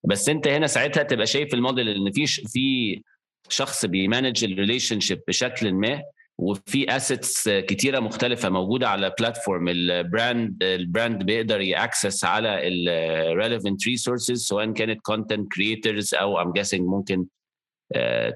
[0.04, 3.02] بس انت هنا ساعتها تبقى شايف الموديل إن في في
[3.48, 6.02] شخص بي manage ال relationship بشكل ما
[6.38, 12.68] وفي assets كتيرة مختلفة موجودة على platform ال brand ال brand بيقدر ي access على
[12.68, 17.26] ال relevant resources سواء كانت content creators أو I'm guessing ممكن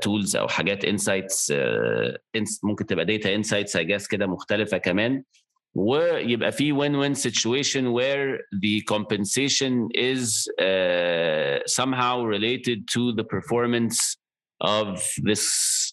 [0.02, 5.22] tools uh, أو حاجات insights uh, ممكن تبقى data insights I guess كده مختلفة كمان.
[5.74, 14.21] ويبقى في win win situation where the compensation is uh, somehow related to the performance
[14.62, 15.44] of this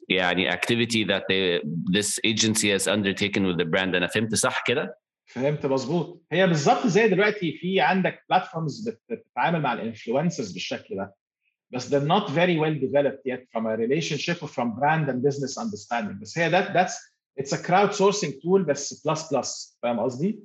[0.10, 4.98] يعني activity that they, this agency has undertaken with the brand أنا فهمت صح كده؟
[5.26, 11.16] فهمت مظبوط هي بالظبط زي دلوقتي في عندك بلاتفورمز بتتعامل مع الانفلونسرز بالشكل ده
[11.72, 15.58] بس they're not very well developed yet from a relationship or from brand and business
[15.58, 16.94] understanding بس هي that that's
[17.42, 20.40] it's a crowd sourcing tool بس بلس بلس فاهم قصدي؟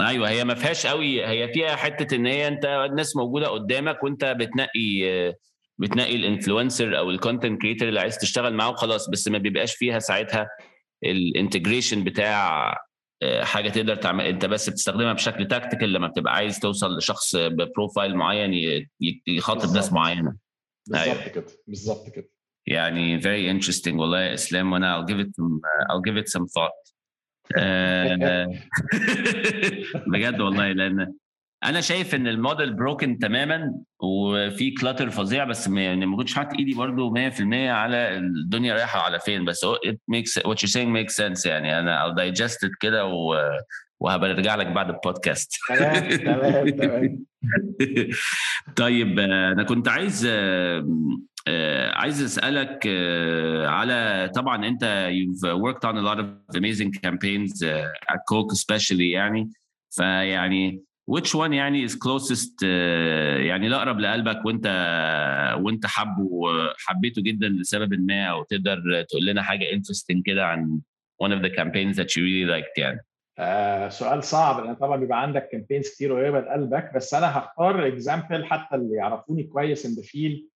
[0.00, 4.24] أيوه هي ما فيهاش قوي هي فيها حتة ان هي انت الناس موجوده قدامك وانت
[4.24, 5.34] بتنقي
[5.78, 9.74] بتنقي ال influencer أو ال content creator اللي عايز تشتغل معاه وخلاص بس ما بيبقاش
[9.74, 10.48] فيها ساعتها
[11.04, 12.74] ال integration بتاع
[13.42, 18.16] حاجة تقدر تعمل أنت بس بتستخدمها بشكل tactical لما بتبقى عايز توصل لشخص ب profile
[18.16, 18.50] معين
[19.26, 20.36] يخاطب ناس معينة.
[20.86, 21.46] بالظبط كده.
[21.66, 22.28] بالظبط كده.
[22.66, 25.60] يعني very interesting والله يا إسلام وأنا I'll give it some,
[25.90, 26.86] I'll give it some thought.
[30.12, 31.14] بجد والله لأن
[31.64, 36.74] أنا شايف إن الموديل بروكن تماما وفي كلاتر فظيع بس يعني ما كنتش حاطط إيدي
[36.74, 41.46] برضو 100% على الدنيا رايحة على فين بس it makes what you're saying makes sense
[41.46, 41.80] يعني.
[41.80, 43.50] أنا I'll digest it كده و
[44.00, 45.52] وهبقى ارجع لك بعد البودكاست.
[45.68, 47.24] تمام تمام تمام.
[48.76, 50.26] طيب أنا كنت عايز
[51.92, 52.86] عايز أسألك
[53.66, 57.62] على طبعا أنت you've worked on a lot of amazing campaigns
[58.12, 59.50] at Coke especially يعني.
[59.90, 64.66] فيعني which one يعني is closest يعني الأقرب لقلبك وأنت
[65.60, 66.40] وأنت حبه
[66.78, 70.80] حبيته جدا لسبب ما أو تقدر تقول لنا حاجة interesting كده عن
[71.24, 73.00] one of the campaigns that you really liked يعني؟
[73.38, 78.44] آه سؤال صعب لأن طبعا بيبقى عندك campaigns كتير قريبة لقلبك بس أنا هختار example
[78.44, 80.48] حتى اللي يعرفوني كويس in the field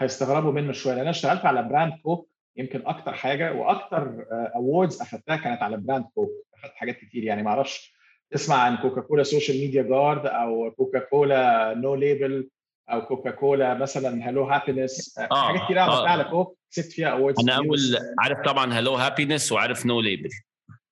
[0.00, 4.24] هيستغربوا منه شوية لأن أنا اشتغلت على brand كوك يمكن أكتر حاجة وأكتر
[4.56, 7.94] awards اخذتها كانت على brand كوك اخذت حاجات كتير يعني ما أعرفش
[8.30, 12.48] تسمع عن كوكا كولا Social Media Guard أو كوكا كولا No Label
[12.90, 17.40] أو كوكا كولا مثلا Hello Happiness آه حاجات كتير عملتها على كوك كسبت فيها awards
[17.40, 17.78] أنا أول
[18.18, 20.30] عارف طبعا Hello Happiness وعارف No Label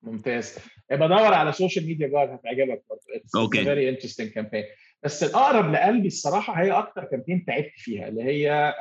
[0.02, 0.58] ممتاز.
[0.90, 3.02] بدور على Social Media Guard هتعجبك برضه.
[3.36, 3.64] Okay.
[3.64, 4.64] Very interesting campaign
[5.02, 8.74] بس الأقرب لقلبي الصراحة هي أكتر campaign تعبت فيها اللي هي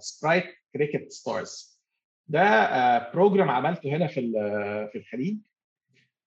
[0.00, 1.80] سبرايت Cricket Stars
[2.28, 4.20] ده program عملته هنا في
[4.92, 5.36] في الخليج.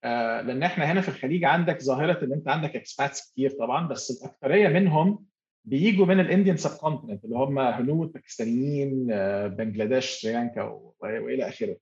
[0.03, 4.67] لأن إحنا هنا في الخليج عندك ظاهرة إن أنت عندك expats كتير طبعا بس الاكثريه
[4.67, 5.25] منهم
[5.65, 9.07] بيجوا من ال Indian subcontinent اللي هم هنود باكستانيين
[9.47, 10.61] بنجلاديش سريلانكا
[10.99, 11.77] وإلى آخره.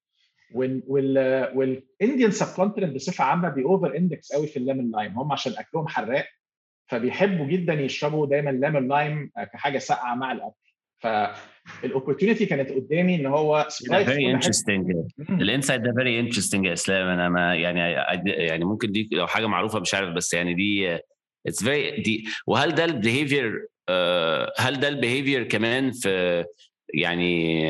[0.55, 5.53] وال وال Indian subcontinent بصفة عامة بيوفر index قوي في ال lemon lime هم عشان
[5.57, 6.25] أكلهم حراق
[6.88, 10.55] فبيحبوا جدا يشربوا دايما lemon lime كحاجة ساقعة مع الأكل.
[11.65, 14.91] فال opportunity كانت قدامي إن هو very interesting
[15.30, 17.08] ال insight ده very interesting يا إسلام.
[17.08, 17.80] أنا ما يعني
[18.26, 20.97] يعني ممكن دي لو حاجة معروفة مش عارف بس يعني دي
[21.47, 23.67] it's very دي وهل ده ال behavior
[24.58, 26.45] هل ده ال behavior كمان في
[26.93, 27.62] يعني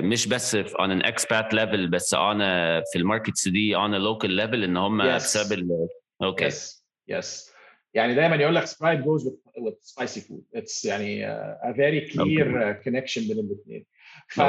[0.00, 3.98] مش بس on an expat level بس on a في ال markets دي on a
[3.98, 5.14] local level إن هم Yes.
[5.14, 5.68] بسبب
[6.22, 7.49] okay yes yes
[7.94, 9.26] يعني دايما يقول لك سبرايت goes
[9.58, 13.86] with spicy food it's يعني a very clear connection بين الاثنين.
[14.28, 14.40] ف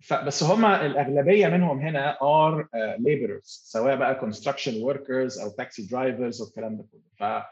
[0.00, 6.42] فبس هما الأغلبية منهم هنا are laborers uh, سواء بقى construction workers أو taxi drivers
[6.42, 6.84] والكلام ده
[7.16, 7.42] ف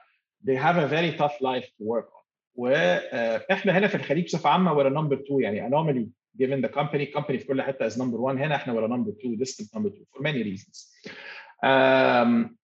[0.46, 2.24] they have a very tough life to work on.
[2.55, 6.07] وإحنا uh, هنا في الخليج بصفة عامة we're number 2 يعني anomaly
[6.42, 7.18] given the company.
[7.18, 10.05] Company في كل حتة is number 1 هنا إحنا we're number 2 distant number 2
[10.14, 10.92] for many reasons.
[11.64, 12.57] Um,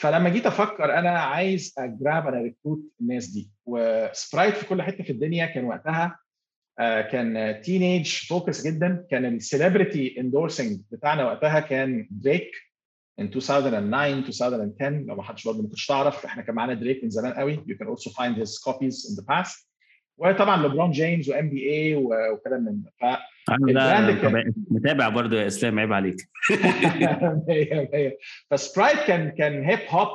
[0.00, 3.50] فلما جيت أفكر أنا عايز أجراب أنا recruit الناس دي.
[3.66, 6.18] وسبرايت في كل حتة في الدنيا كان وقتها
[6.78, 9.06] آه، كان teenage focus جدا.
[9.10, 12.50] كان ال celebrity endorsing بتاعنا وقتها كان دريك
[13.20, 17.10] in 2009 2010 لو ما حدش برضه ما كنتش تعرف إحنا كان معانا دريك من
[17.10, 17.56] زمان قوي.
[17.56, 19.69] You can also find his copies in the past.
[20.20, 23.18] وطبعا ليبرون جيمس و NBA وكلام من ده.
[23.48, 24.10] أنا
[24.70, 26.16] متابع- برضه يا إسلام عيب عليك.
[28.50, 30.08] فسبرايت كان كان hip hop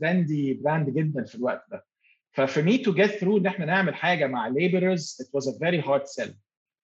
[0.00, 1.84] trendy brand جدا في الوقت ده.
[2.32, 5.52] ف for me to get through إن إحنا نعمل حاجة مع laborers it was a
[5.58, 6.30] very hard sell.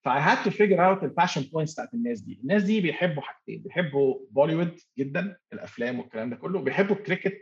[0.05, 2.39] ف I had to figure out ال passion points بتاعت الناس دي.
[2.43, 3.63] الناس دي بيحبوا حاجتين.
[3.63, 6.61] بيحبوا بوليوود جدا الأفلام والكلام ده كله.
[6.61, 7.33] بيحبوا الكريكت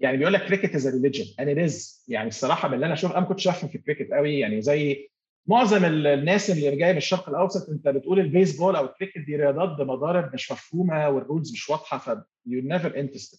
[0.00, 2.04] يعني بيقول لك cricket is religion it is.
[2.08, 5.08] يعني الصراحة من اللي أنا أشوف أنا ما كنتش أفهم في الكريكت قوي يعني زي
[5.46, 9.78] معظم ال- الناس اللي جاية من الشرق الأوسط أنت بتقول البيسبول أو الكريكت دي رياضات
[9.78, 12.06] بمضارب مش مفهومة وال rules مش واضحة ف
[12.46, 13.38] you never interested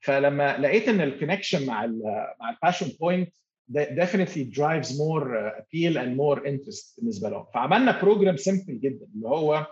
[0.00, 2.02] فلما لقيت إن ال connection مع ال
[2.40, 3.32] مع ال passion point
[4.54, 7.46] drives more uh, appeal and more interest بالنسبة لهم.
[7.54, 9.66] فعملنا program simple جدا اللي هو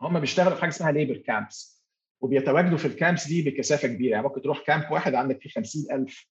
[0.00, 1.77] هم بيشتغلوا في حاجة اسمها labor camps
[2.20, 4.10] وبيتواجدوا في ال camps دي بكثافة كبيرة.
[4.10, 6.26] يعني ممكن تروح camp واحد عندك فيه 50000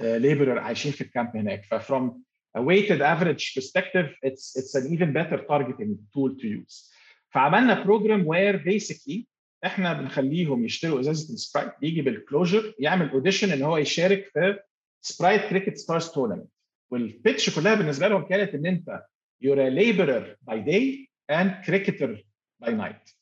[0.00, 1.64] laborer عايشين في ال camp هناك.
[1.64, 2.22] ف from
[2.58, 6.92] a weighted average perspective it's it's an even better targeting tool to use.
[7.30, 9.24] فعملنا program where basically
[9.64, 14.58] إحنا بنخليهم يشتروا إزازة السبرايت بيجي بال closure يعمل audition إن هو يشارك في
[15.00, 16.48] سبرايت Cricket Stars tournament
[16.90, 19.02] وال pitch كلها بالنسبة لهم كانت إن أنت
[19.44, 22.16] a laborer by day and cricketer
[22.64, 23.21] by night.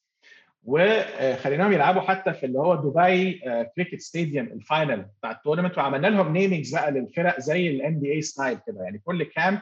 [0.64, 3.40] وخليناهم يلعبوا حتى في اللي هو دبي
[3.76, 8.12] cricket stadium ال final بتاع ال tournament وعملنا لهم namings بقى للفرق زي ال NBA
[8.12, 9.60] style كده يعني كل camp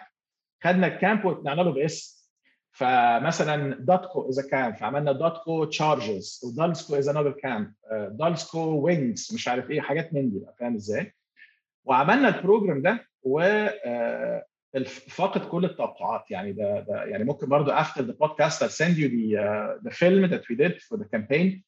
[0.64, 2.18] خدنا ال camp وطلعنا له باسم
[2.72, 7.72] فمثلا داتكو is camp فعملنا داتكو Chargers ودالسكو is another camp
[8.11, 11.14] دالسكو Wings مش عارف إيه حاجات من دي بقى فاهم إزاي؟
[11.84, 14.44] وعملنا ال program ده و آه،
[15.09, 19.09] فاقد كل التوقعات يعني ده, ده يعني ممكن برضو after the podcast I'll send you
[19.09, 21.62] the uh, the film that we did for the campaign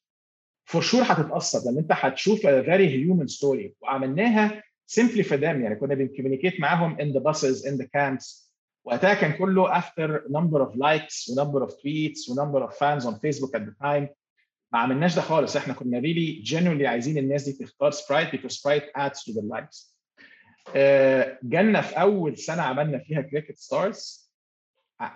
[0.71, 4.63] for sure هتتاثر لأن انت هتشوف a very human story وعملناها
[4.99, 8.51] simply for them يعني كنا بن communicate معاهم in the buses in the camps
[8.85, 13.05] وقتها كان كله after number of likes و number of tweets و number of fans
[13.05, 14.07] on Facebook at the time
[14.73, 18.85] ما عملناش ده خالص إحنا كنا really genuinely عايزين الناس دي تختار سبرايت because Sprite
[18.97, 19.90] adds to the likes آه،
[21.43, 24.31] جالنا في أول سنة عملنا فيها Cricket Stars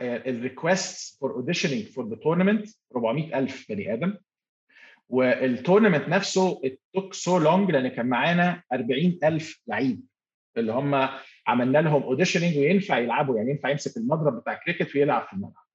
[0.01, 4.17] ال request for auditioning for the tournament 400000 بني آدم.
[5.09, 6.61] وال tournament نفسه
[6.97, 10.01] took so long لأن كان معانا 40000 لعيب.
[10.57, 11.09] اللي هم
[11.47, 15.65] عملنا لهم auditioning وينفع يلعبوا يعني ينفع يمسك المضرب بتاع كريكت ويلعب في الملعب.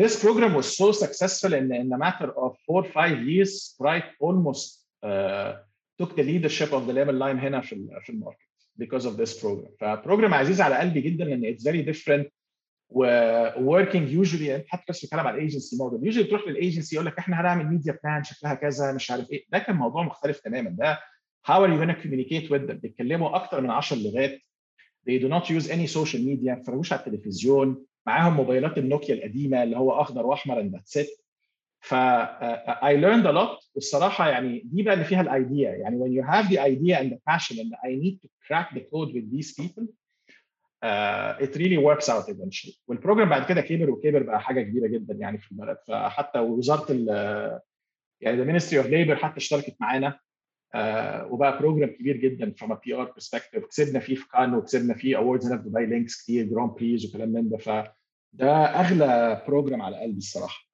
[0.00, 4.86] This program was so successful in, in a matter of four five years Sprite almost
[5.02, 5.52] uh,
[5.98, 8.47] took the leadership of the level line هنا في في ال market.
[8.80, 9.70] Because of this program.
[9.80, 12.26] ف program عزيز على قلبي جدا لأن it's very different
[12.90, 13.04] و
[13.56, 17.18] working usually انت حتى بس بتتكلم على ال agency model usually تروح للايجنسي يقول لك
[17.18, 19.44] إحنا هنعمل media plan شكلها كذا مش عارف إيه.
[19.48, 20.70] ده كان موضوع مختلف تماما.
[20.70, 20.98] ده
[21.48, 24.40] how are you to communicate with them بيتكلموا أكتر من 10 لغات.
[25.08, 26.48] They do not use any social media.
[26.48, 27.84] ما بيتفرجوش على التلفزيون.
[28.06, 30.98] معاهم موبايلات النوكيا القديمة اللي هو أخضر وأحمر and that's
[31.80, 33.70] ف uh, I learned a lot.
[33.74, 37.12] والصراحه يعني دي بقى اللي فيها ال idea يعني when you have the idea and
[37.12, 39.84] the passion and I need to crack the code with these people
[40.88, 42.78] uh, it really works out eventually.
[42.88, 46.92] وال program بعد كده كبر وكبر بقى حاجة كبيرة جدا يعني في البلد فحتى وزارة
[48.20, 50.18] يعني the Ministry of Labor حتى اشتركت معانا
[50.76, 53.66] uh, وبقى program كبير جدا from a PR perspective.
[53.68, 57.28] كسبنا فيه في كان وكسبنا فيه awards هنا في دبي Lynx كتير Grand Prix وكلام
[57.28, 57.58] من ده.
[57.58, 60.67] فده أغلى program على قلبي الصراحة.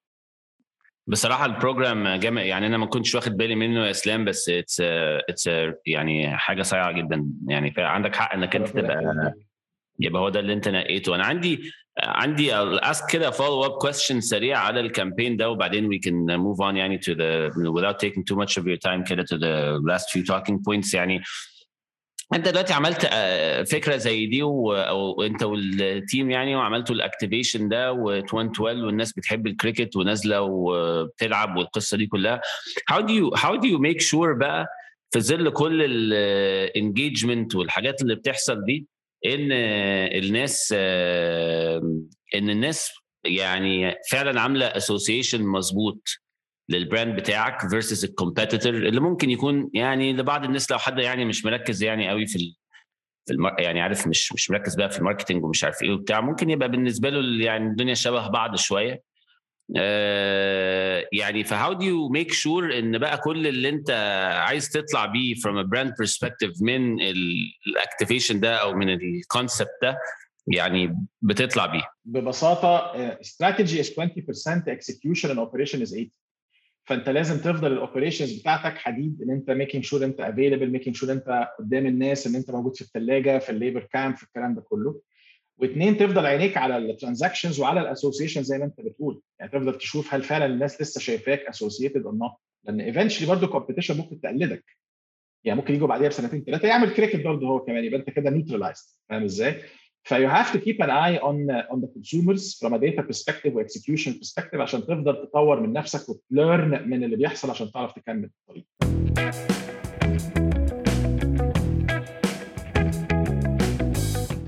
[1.06, 4.80] بصراحة ال program جامع يعني أنا ما كنتش واخد بالي منه يا إسلام بس it's
[5.28, 5.50] it's
[5.86, 9.32] يعني حاجة صايعة جدا يعني عندك حق إنك أنت تبقى
[10.00, 11.14] يبقى هو ده اللي أنت نقيته.
[11.14, 15.98] أنا عندي عندي ask كده follow up question سريع على ال campaign ده وبعدين we
[16.06, 19.36] can move on يعني to the without taking too much of your time كده to
[19.38, 21.22] the last few talking points يعني.
[22.34, 23.06] انت دلوقتي عملت
[23.70, 29.96] فكرة زي دي وانت وال team يعني وعملتوا ال activation ده و212 والناس بتحب الكريكت
[29.96, 32.40] ونازلة وبتلعب والقصة دي كلها.
[32.92, 34.66] How do you how do you make sure بقى
[35.10, 38.86] في ظل كل ال engagement والحاجات اللي بتحصل دي
[39.26, 39.52] إن
[40.24, 40.72] الناس
[42.34, 42.90] إن الناس
[43.24, 46.23] يعني فعلا عاملة association مظبوط؟
[46.68, 51.24] لل brand بتاعك versus ال competitor اللي ممكن يكون يعني لبعض الناس لو حد يعني
[51.24, 52.54] مش مركز يعني قوي في
[53.26, 53.54] في المار...
[53.60, 56.70] يعني عارف مش مش مركز بقى في ال marketing ومش عارف إيه وبتاع ممكن يبقى
[56.70, 59.02] بالنسبة له يعني الدنيا شبه بعض شوية.
[59.76, 63.90] آه يعني ف how do you make sure إن بقى كل اللي أنت
[64.48, 69.70] عايز تطلع بيه from a brand perspective من ال activation ده أو من ال concept
[69.82, 69.98] ده
[70.46, 72.76] يعني بتطلع بيه؟ ببساطة
[73.20, 73.90] strategy is 20%
[74.68, 76.10] execution and operation is 80
[76.84, 81.12] فانت لازم تفضل ال operations بتاعتك حديد إن أنت making sure أنت available making sure
[81.12, 85.00] أنت قدام الناس إن أنت موجود في الثلاجه في الليبر كامب في الكلام ده كله.
[85.58, 89.20] واثنين تفضل عينيك على ال transactions وعلى ال association زي ما أنت بتقول.
[89.40, 92.32] يعني تفضل تشوف هل فعلا الناس لسه شايفاك associated or not
[92.64, 94.64] لأن eventually برضه competition ممكن تقلدك.
[95.44, 98.84] يعني ممكن يجوا بعديها بسنتين ثلاثة يعمل كريكت برضه هو كمان يبقى أنت كده neutralized
[99.08, 99.62] فاهم إزاي؟
[100.06, 103.54] ف you have to keep an eye on on the consumers from a data perspective
[103.54, 107.92] و execution perspective عشان تفضل تطور من نفسك وت learn من اللي بيحصل عشان تعرف
[107.92, 108.64] تكمل الطريق.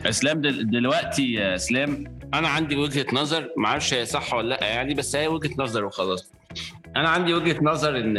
[0.07, 0.41] اسلام
[0.71, 5.17] دلوقتي يا إسلام أنا عندي وجهة نظر ما أعرفش هي صح ولا لأ يعني بس
[5.17, 6.33] هي وجهة نظر وخلاص
[6.97, 8.17] أنا عندي وجهة نظر إن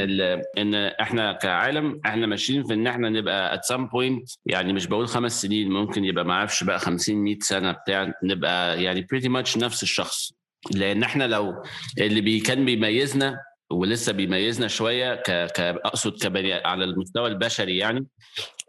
[0.58, 5.08] إن إحنا كعالم إحنا ماشيين في إن إحنا نبقى at some point يعني مش بقول
[5.08, 9.58] خمس سنين ممكن يبقى ما أعرفش بقى 50 100 سنة بتاع نبقى يعني pretty much
[9.58, 10.34] نفس الشخص.
[10.72, 11.63] لأن إحنا لو
[11.98, 13.38] اللي بي كان بيميزنا
[13.69, 18.06] ولسه بيميزنا شوية ك أقصد كبني على المستوى البشري يعني.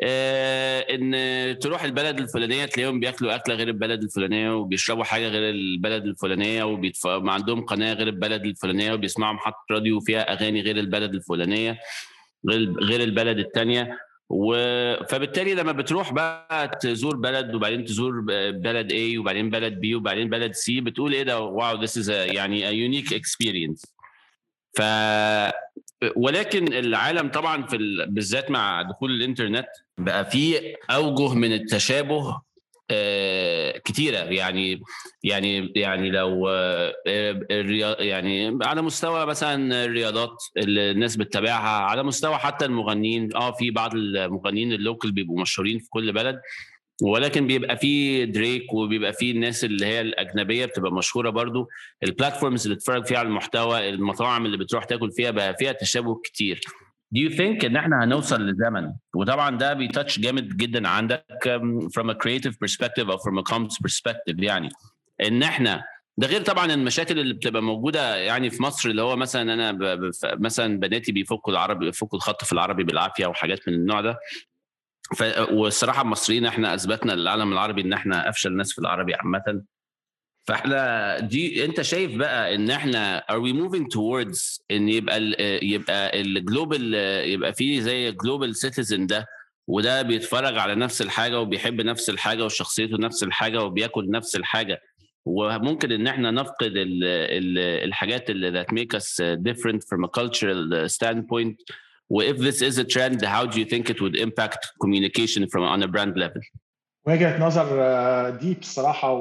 [0.03, 6.05] آه إن تروح البلد الفلانية تلاقيهم بياكلوا أكلة غير البلد الفلانية وبيشربوا حاجة غير البلد
[6.05, 7.07] الفلانية وبيتف...
[7.07, 11.79] عندهم قناة غير البلد الفلانية وبيسمعوا محطة راديو فيها أغاني غير البلد الفلانية
[12.51, 13.99] غير غير البلد الثانية
[14.31, 14.55] و...
[15.05, 20.53] فبالتالي لما بتروح بقى تزور بلد وبعدين تزور بلد A وبعدين بلد B وبعدين بلد
[20.55, 23.98] C بتقول إيه ده؟ واو this is يعني a unique experience.
[24.79, 24.83] ف
[26.17, 28.11] ولكن العالم طبعا في ال...
[28.11, 29.67] بالذات مع دخول الإنترنت
[29.99, 32.41] بقى في أوجه من التشابه
[32.91, 34.19] آه كتيرة.
[34.19, 34.83] يعني
[35.25, 36.95] يعني يعني لو آه
[37.99, 43.37] يعني على مستوى مثلا الرياضات اللي الناس بتتابعها على مستوى حتى المغنيين.
[43.37, 46.41] آه في بعض المغنيين اللوكل بيبقوا مشهورين في كل بلد.
[47.03, 51.69] ولكن بيبقى في دريك وبيبقى في الناس اللي هي الأجنبية بتبقى مشهورة برضو.
[52.03, 56.61] البلاتفورمز اللي بتتفرج فيها على المحتوى المطاعم اللي بتروح تاكل فيها بقى فيها تشابه كتير.
[57.15, 61.25] Do you think إن إحنا هنوصل لزمن؟ وطبعا ده بيتاتش جامد جدا عندك
[61.99, 64.69] from a creative perspective أو from a comms perspective يعني.
[65.23, 65.85] إن إحنا
[66.19, 69.79] ده غير طبعا المشاكل اللي بتبقى موجودة يعني في مصر اللي هو مثلا أنا.
[70.25, 74.19] مثلا بناتي بيفكوا العربي بيفكوا الخط في العربي بالعافية وحاجات من النوع ده.
[75.17, 75.23] ف...
[75.51, 79.63] والصراحة المصريين إحنا اثبتنا للعالم العربي ان إحنا افشل ناس في العربي عامة.
[80.47, 86.21] فاحنا دي انت شايف بقى ان إحنا are we moving towards ان يبقى ال يبقى
[86.21, 86.95] ال global
[87.29, 89.27] يبقى فيه زي global citizen ده
[89.67, 94.81] وده بيتفرج على نفس الحاجة وبيحب نفس الحاجة وشخصيته نفس الحاجة وبياكل نفس الحاجة.
[95.27, 99.07] وممكن ان إحنا نفقد ال ال الحاجات اللي that make us
[99.49, 101.65] different from a cultural standpoint و
[102.11, 105.83] if this is a trend how do you think it would impact communication from on
[105.83, 106.43] a brand level?
[107.07, 109.13] وجهة نظر deep الصراحه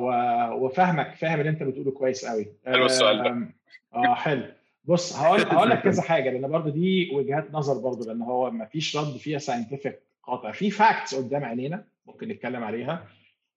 [0.54, 2.48] وفاهمك فاهم اللي انت بتقوله كويس قوي.
[2.66, 3.54] حلو السؤال ده.
[3.94, 4.44] آه حلو.
[4.84, 8.66] بص هقول هقول لك كذا حاجة لأن برضه دي وجهات نظر برضه لأن هو ما
[8.66, 10.52] فيش رد فيها scientific قاطع.
[10.52, 13.08] في facts قدام عينينا ممكن نتكلم عليها.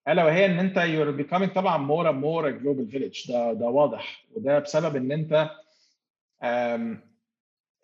[0.09, 4.25] ألا وهي إن أنت you're becoming طبعا more and more global village ده ده واضح.
[4.35, 5.51] وده بسبب إن أنت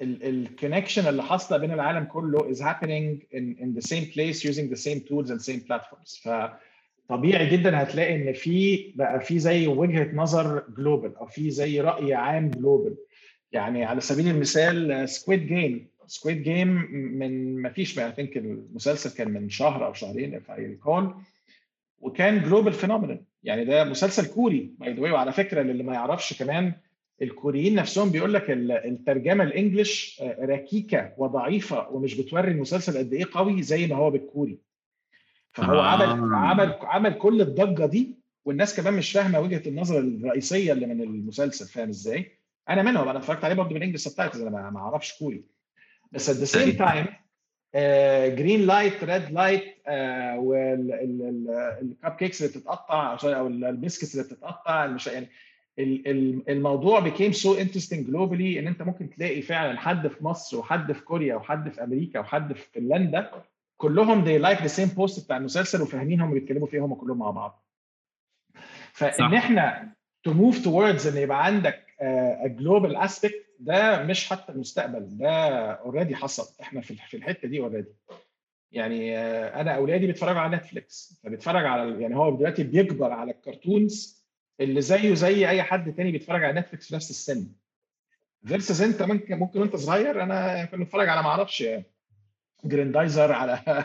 [0.02, 4.68] ال connection اللي حاصلة بين العالم كله is happening in, in the same place using
[4.70, 6.22] the same tools and same platforms.
[7.08, 12.14] فطبيعي جدا هتلاقي إن في بقى في زي وجهة نظر global أو في زي رأي
[12.14, 12.96] عام global
[13.52, 19.30] يعني على سبيل المثال Squid Game Squid Game من ما فيش بقى think المسلسل كان
[19.30, 21.04] من شهر أو شهرين if I recall.
[22.00, 26.72] وكان global phenomenal يعني ده مسلسل كوري by the وعلى فكرة للي ما يعرفش كمان
[27.22, 33.62] الكوريين نفسهم بيقول لك الترجمة ال English ركيكة وضعيفة ومش بتوري المسلسل قد إيه قوي
[33.62, 34.58] زي ما هو بالكوري
[35.52, 35.86] فهو آه.
[35.86, 41.00] عمل عمل عمل كل الضجة دي والناس كمان مش فاهمة وجهة النظر الرئيسية اللي من
[41.00, 42.38] المسلسل فاهم إزاي؟
[42.68, 45.44] أنا منهم أنا اتفرجت عليه برضه بال English subtitles أنا ما- أعرفش كوري
[46.12, 47.06] بس at the same time
[48.36, 49.64] green light red light
[50.86, 54.96] وال cupcakes اللي بتتقطع أو ال biscuits اللي بتتقطع.
[55.12, 55.28] يعني
[55.78, 61.00] الموضوع became so interesting globally ان انت ممكن تلاقي فعلا حد في مصر وحد في
[61.00, 63.30] كوريا وحد في أمريكا وحد في فنلندا
[63.76, 67.30] كلهم they like the same post بتاع المسلسل وفاهمين هم بيتكلموا فيه هم كلهم مع
[67.30, 67.64] بعض.
[68.92, 69.32] فإن صح.
[69.32, 69.92] إحنا
[70.28, 75.28] to move towards إن يبقى عندك uh, a global aspect ده مش حتى المستقبل ده
[75.72, 77.92] اوريدي حصل إحنا في في الحتة دي already.
[78.72, 83.41] يعني آه، أنا أولادي بيتفرجوا على نتفليكس فبيتفرج على يعني هو دلوقتي بيكبر على ال
[83.41, 84.15] cartoons
[84.60, 87.48] اللي زيه زي أي حد تاني بيتفرج على نتفليكس في نفس السن.
[88.46, 91.64] versus أنت ممكن ممكن وأنت صغير أنا كنت بتفرج على ما أعرفش
[92.64, 93.58] جريندايزر على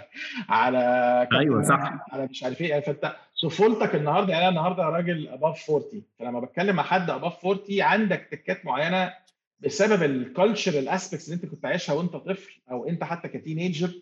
[0.50, 2.06] على أيوة، صح.
[2.12, 2.70] على مش عارف إيه.
[2.70, 7.46] يعني فأنت طفولتك النهارده يعني أنا النهارده راجل above 40 فلما بتكلم مع حد above
[7.46, 9.14] 40 عندك تكات معينة
[9.60, 13.35] بسبب ال culture ال aspects اللي أنت كنت عايشها وأنت طفل أو أنت حتى ك
[13.35, 13.94] teenager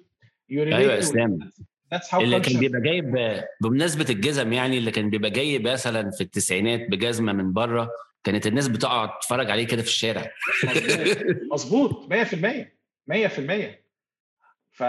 [0.52, 1.40] أيوه يا اسلام
[2.14, 7.34] اللي كان بيبقى جايب بمناسبة الجزم يعني اللي كان بيبقى جاي مثلا في التسعينات بجزمة
[7.34, 7.90] من بره
[8.24, 10.32] كانت الناس بتقعد تتفرج عليه كده في الشارع.
[11.54, 12.16] مظبوط 100%
[13.12, 13.80] 100%
[14.72, 14.84] ف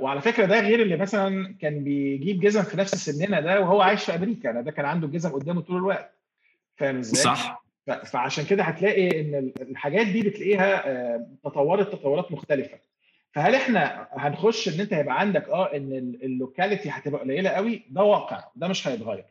[0.00, 4.04] وعلى فكرة ده غير اللي مثلا كان بيجيب جزم في نفس سننا ده وهو عايش
[4.04, 6.18] في أمريكا أنا ده كان عنده الجزم قدامه طول الوقت.
[6.76, 7.64] فاهم إزاي؟ صح.
[7.86, 12.78] ف- فعشان كده هتلاقي إن ال- الحاجات دي بتلاقيها آه، تطورت تطورات مختلفة.
[13.34, 18.02] فهل إحنا هنخش ان انت هيبقى عندك آه إن ال- اللوكاليتي هتبقى قليلة قوي؟ ده
[18.02, 19.24] واقع ده مش هيتغير.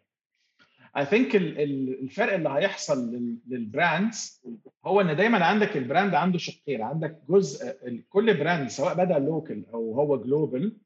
[1.36, 4.44] ال- ال- الفرق اللي هيحصل لل- لل brands
[4.86, 7.76] هو إن دايما عندك ال brand عنده شقين عندك جزء
[8.10, 10.78] كل brand سواء بدأ local أو هو global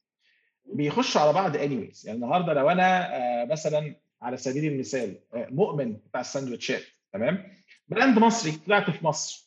[0.74, 2.06] بيخش على بعض anyways.
[2.06, 6.82] يعني النهارده لو أنا آه، مثلا على سبيل المثال آه، مؤمن بتاع الساندوتشات
[7.14, 7.44] تمام؟
[7.88, 9.47] brand مصري طلعت في مصر.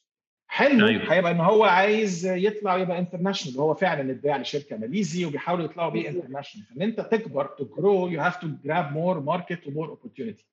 [0.53, 1.13] حلمه أيوة.
[1.13, 6.09] هيبقى إن هو عايز يطلع يبقى international هو فعلا اتباع لشركة ماليزي وبيحاولوا يطلعوا بيه
[6.09, 10.45] international فإن أنت تكبر to grow you have to grab more market و more opportunity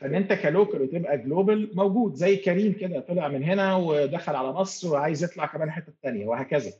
[0.00, 4.52] فإن أنت ك local وتبقى global موجود زي كريم كده طلع من هنا ودخل على
[4.52, 6.72] مصر وعايز يطلع كمان حتة ثانية وهكذا.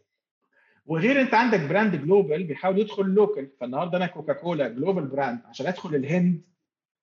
[0.87, 5.95] وغير أنت عندك brand global بيحاول يدخل local فالنهاردة أنا كوكاكولا global brand عشان أدخل
[5.95, 6.41] الهند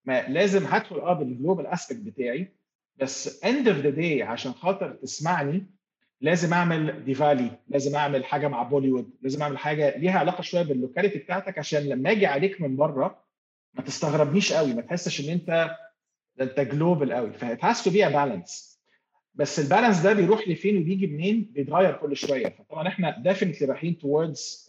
[0.06, 2.52] ما لازم هدخل آه بال global aspect بتاعي.
[3.02, 5.66] بس end of the day عشان خاطر تسمعني
[6.22, 10.73] لازم أعمل ديوالي لازم أعمل حاجة مع بوليوود لازم أعمل حاجة ليها علاقة شوية بال
[10.73, 13.24] locality بتاعتك عشان لما أجي عليك من بره
[13.74, 15.70] ما تستغربنيش قوي ما تحسش إن أنت
[16.38, 17.34] ده أنت global قوي.
[17.34, 18.80] ف it has to be balance
[19.36, 22.48] بس ال balance ده بيروح لفين وبيجي منين؟ بيتغير كل شوية.
[22.48, 24.68] فطبعا إحنا definitely رايحين towards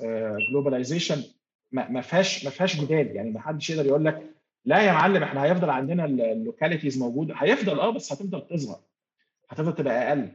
[0.51, 1.23] globalization
[1.73, 3.17] ما فيهاش ما فيهاش جدال.
[3.17, 4.23] يعني ما حدش يقدر يقول لك
[4.65, 8.81] لا يا معلم إحنا هيفضل عندنا ال localities موجوده هيفضل آه بس هتفضل تصغر.
[9.49, 10.29] هتفضل تبقى أقل.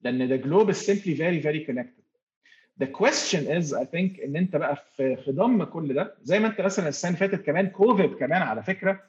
[0.00, 2.00] لأن the globe is simply very very connected.
[2.82, 6.14] The question is I think إن أنت بقى في خضم كل ده.
[6.22, 9.00] زي ما أنت مثلا السنة اللي فاتت كمان كوفيد كمان على فكرة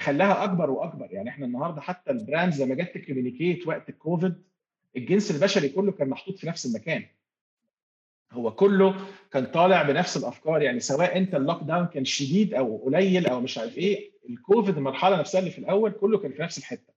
[0.00, 1.08] خلاها أكبر وأكبر.
[1.12, 4.34] يعني إحنا النهارده حتى ال brands لما جت ت communicate وقت الكوفيد
[4.96, 7.04] الجنس البشري كله كان محطوط في نفس المكان.
[8.32, 8.94] هو كله
[9.32, 10.62] كان طالع بنفس الأفكار.
[10.62, 15.18] يعني سواء أنت ال lockdown كان شديد أو قليل أو مش عارف إيه الكوفيد المرحلة
[15.20, 16.92] نفسها اللي في الأول كله كان في نفس الحتة.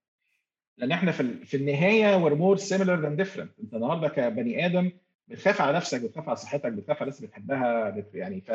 [0.77, 3.59] لأن إحنا في في النهاية we're more similar than different.
[3.63, 4.91] أنت النهارده كبني آدم
[5.27, 8.51] بتخاف على نفسك بتخاف على صحتك بتخاف على الناس اللي بتحبها بت يعني ف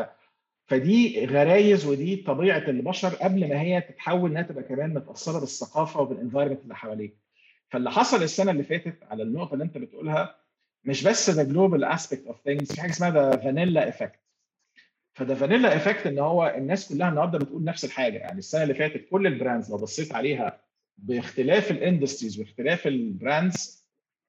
[0.66, 6.14] فدي غرايز ودي طبيعة البشر قبل ما هي تتحول إنها تبقى كمان متأثرة بالثقافة وبال
[6.14, 7.16] environment اللي حواليك.
[7.68, 10.35] فاللي حصل السنة اللي فاتت على النقطة اللي أنت بتقولها
[10.85, 14.21] مش بس the global aspect of things في حاجة اسمها the vanilla effect
[15.19, 18.19] فده vanilla effect إن هو الناس كلها النهارده بتقول نفس الحاجة.
[18.19, 20.61] يعني السنة اللي فاتت كل ال brands لو بصيت عليها
[20.99, 23.87] باختلاف ال industries واختلاف ال brands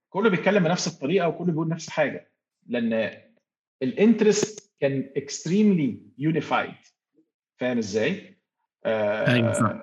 [0.10, 2.32] كله بيتكلم بنفس الطريقة وكله بيقول نفس الحاجة
[2.68, 3.12] لأن
[3.82, 6.74] ال interest كان extremely unified
[7.58, 8.38] فاهم إزاي؟
[8.86, 9.82] أيوه صح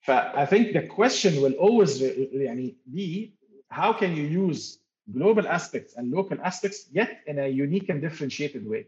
[0.00, 3.30] ف I think the question will always يعني be
[3.74, 4.78] how can you use
[5.18, 8.84] global aspects and local aspects yet in a unique and differentiated way.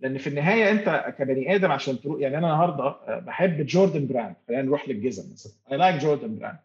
[0.00, 4.62] لأن في النهايه انت كبني آدم عشان تروح يعني أنا النهارده بحب Jordan brand خلينا
[4.62, 5.52] نروح للجزم مثلا.
[5.68, 6.58] I like Jordan brand.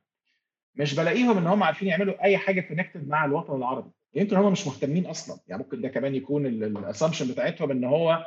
[0.76, 3.90] مش بلاقيهم ان هم عارفين يعملوا أي حاجة connected مع الوطن العربي.
[4.16, 5.38] يمكن هم مش مهتمين أصلا.
[5.48, 8.26] يعني ممكن ده كمان يكون ال assumption بتاعتهم إن هو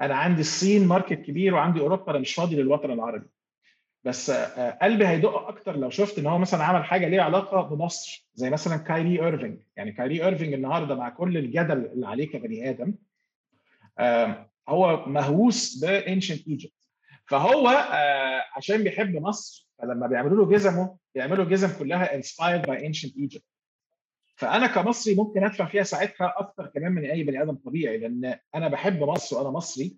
[0.00, 3.26] أنا عندي الصين market كبير وعندي أوروبا أنا مش فاضي للوطن العربي.
[4.04, 4.30] بس
[4.82, 8.76] قلبي هيدق أكتر لو شفت إن هو مثلا عمل حاجة ليها علاقة بمصر زي مثلا
[8.76, 9.58] كايري إيرفينج.
[9.76, 12.94] يعني كايري إيرفينج النهارده مع كل الجدل اللي عليه كبني آدم
[14.68, 16.72] هو مهووس ب ancient Egypt
[17.26, 17.68] فهو
[18.56, 23.44] عشان بيحب مصر فلما بيعملوا له جزمه بيعملوا جزم كلها inspired by ancient Egypt
[24.36, 28.68] فأنا كمصري ممكن أدفع فيها ساعتها أكتر كمان من أي بني آدم طبيعي لأن أنا
[28.68, 29.96] بحب مصر وأنا مصري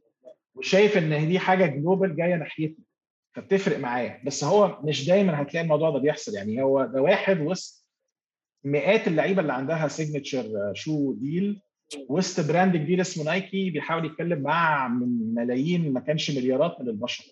[0.55, 2.85] وشايف إن دي حاجة global جاية ناحيتنا
[3.33, 4.21] فبتفرق معايا.
[4.25, 6.35] بس هو مش دايما هتلاقي الموضوع ده بيحصل.
[6.35, 7.87] يعني هو ده واحد وسط
[8.65, 11.63] مئات اللعيبة اللي عندها signature shoe deal
[12.09, 17.25] وسط brand كبير اسمه Nike بيحاول يتكلم مع من ملايين ما كانش مليارات من البشر.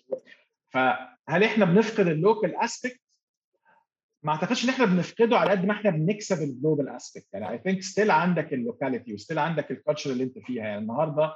[0.73, 3.01] فهل إحنا بنفقد ال local aspect
[4.23, 7.57] ما اعتقدش ان إحنا بنفقده على قد ما إحنا بنكسب ال global aspect يعني I
[7.63, 10.63] think still عندك ال locality و still عندك ال culture اللي انت فيها.
[10.63, 11.33] يعني النهارده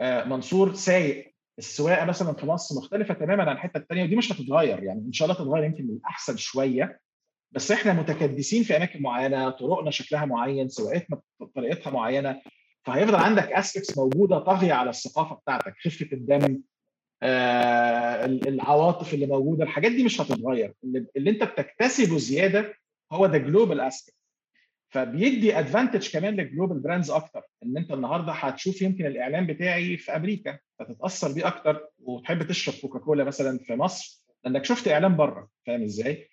[0.00, 4.82] منصور سايق السواقة مثلا في مصر مختلفة تماما عن الحته الثانية ودي مش هتتغير.
[4.82, 7.00] يعني إن شاء الله تتغير يمكن للاحسن شوية.
[7.54, 11.20] بس إحنا متكدسين في أماكن معينة طرقنا شكلها معين سواقتنا
[11.54, 12.40] طريقتها معينة
[12.82, 16.60] فهيفضل عندك aspects موجودة طاغية على الثقافة بتاعتك خفة الدم
[17.22, 22.74] آه العواطف اللي موجودة الحاجات دي مش هتتغير اللي, اللي انت بتكتسبه زيادة
[23.12, 24.14] هو ده global aspect
[24.90, 30.16] فبيدي advantage كمان لل global brands أكتر إن أنت النهارده هتشوف يمكن الإعلان بتاعي في
[30.16, 35.82] أمريكا فتتأثر بيه أكتر وتحب تشرب كوكاكولا مثلا في مصر لأنك شفت إعلان بره فاهم
[35.82, 36.28] إزاي؟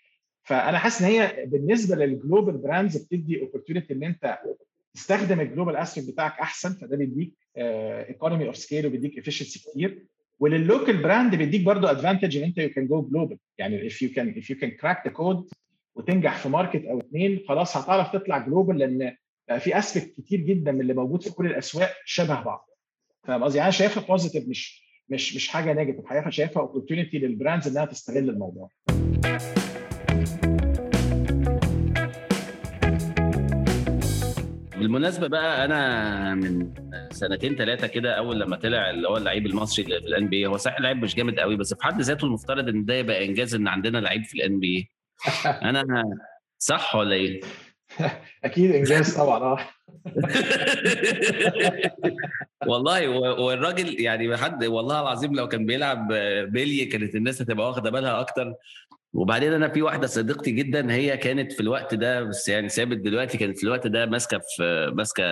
[0.51, 4.37] فأنا حاسس إن هي بالنسبة لل global brands بتدي opportunity إن أنت
[4.93, 10.05] تستخدم ال global aspect بتاعك أحسن فده بيديك economy of scale وبيديك efficiency كتير
[10.39, 14.07] ولل local brand بيديك برضو advantage إن أنت you can go global يعني if you
[14.09, 15.53] can if you can crack the code
[15.95, 19.15] وتنجح في market أو اثنين خلاص هتعرف تطلع global لأن
[19.59, 22.69] في aspect كتير جدا من اللي موجود في كل الأسواق شبه بعض
[23.23, 27.67] فاهم قصدي؟ أنا شايفها positive مش مش مش حاجة negative حقيقة شايفها opportunity لل brands
[27.67, 28.69] إنها تستغل الموضوع.
[34.81, 36.73] بالمناسبة بقى أنا من
[37.11, 40.57] سنتين ثلاثة كده أول لما طلع اللي هو اللعيب المصري اللي في ال NBA هو
[40.57, 43.67] صحيح لعيب مش جامد قوي بس في حد ذاته المفترض إن ده يبقى إنجاز إن
[43.67, 44.91] عندنا لعيب في ال NBA
[45.69, 46.03] أنا
[46.59, 47.41] صح ولا إيه؟
[48.45, 49.59] أكيد إنجاز طبعا آه.
[52.67, 53.09] والله
[53.39, 56.07] والراجل يعني حد والله العظيم لو كان بيلعب
[56.47, 58.53] بلي كانت الناس هتبقى واخدة بالها أكتر.
[59.13, 63.37] وبعدين أنا في واحدة صديقتي جدا هي كانت في الوقت ده بس يعني سابت دلوقتي
[63.37, 65.23] كانت في الوقت ده ماسكة في ماسكة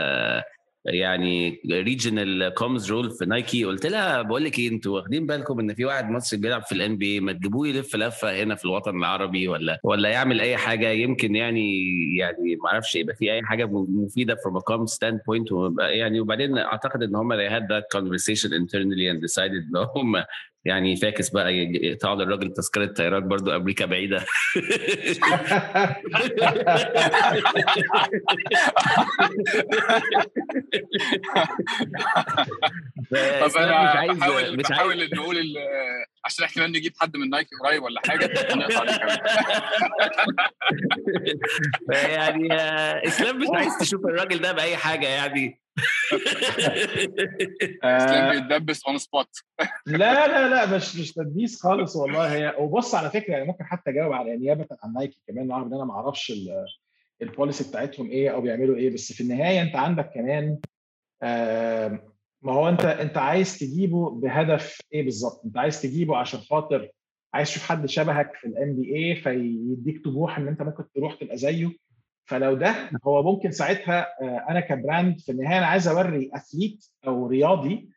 [0.85, 5.73] يعني regional comms role في نايكي قلت لها بقول لك إيه أنتوا واخدين بالكم إن
[5.73, 9.47] في واحد مصري بيلعب في الـ NBA ما تجيبوه يلف لفة هنا في الوطن العربي
[9.47, 11.75] ولا ولا يعمل أي حاجة؟ يمكن يعني
[12.17, 17.03] يعني ما أعرفش يبقى في أي حاجة مفيدة from a comms standpoint يعني وبعدين أعتقد
[17.03, 20.23] إن هم they had that conversation internally and decided إن هم
[20.65, 24.25] يعني فاكس بقى يقطعوا للراجل تذكرة طيران برضو أمريكا بعيدة
[33.11, 35.13] طب أنا مش عايز بحاول مش بحاول عايز.
[35.13, 35.35] نقول
[36.25, 38.25] عشان احتمال نجيب حد من نايكي قريب ولا حاجة.
[42.17, 42.53] يعني
[43.07, 45.61] إسلام مش عايز تشوف الراجل ده بأي حاجة يعني.
[47.83, 49.29] إسلام بيتدبس on the spot
[49.85, 52.33] لا لا لا مش مش تدبيس خالص والله.
[52.33, 55.73] هي وبص على فكرة يعني ممكن حتى أجاوب على نيابة عن نايكي كمان رغم إن
[55.73, 56.33] أنا ما أعرفش
[57.21, 58.93] ال policy بتاعتهم إيه أو بيعملوا إيه.
[58.93, 60.59] بس في النهاية أنت عندك كمان
[62.41, 66.89] ما هو انت انت عايز تجيبه بهدف إيه بالظبط؟ انت عايز تجيبه عشان خاطر
[67.33, 71.69] عايز تشوف حد شبهك في ال NBA فيديك طموح إن أنت ممكن تروح تبقى زيه.
[72.25, 74.07] فلو ده هو ممكن ساعتها
[74.49, 77.89] أنا ك brand في النهاية أنا عايز أوري athlete أو رياضي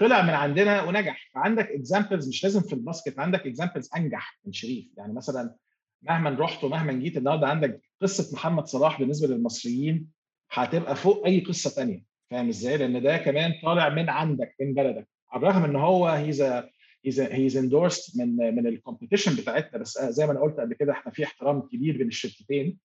[0.00, 1.30] طلع من عندنا ونجح.
[1.34, 4.86] فعندك examples مش لازم في ال basket عندك examples أنجح من شريف.
[4.96, 5.54] يعني مثلا
[6.02, 10.06] مهما رحت ومهما جيت النهارده عندك قصة محمد صلاح بالنسبة للمصريين
[10.50, 15.08] هتبقى فوق أي قصة ثانية فاهم إزاي؟ لأن ده كمان طالع من عندك من بلدك.
[15.30, 16.42] على الرغم إن هو he's
[17.04, 20.92] he's he's endorsed من من ال competition بتاعتنا بس زي ما أنا قلت قبل كده
[20.92, 22.78] إحنا في احترام كبير بين الشركتين.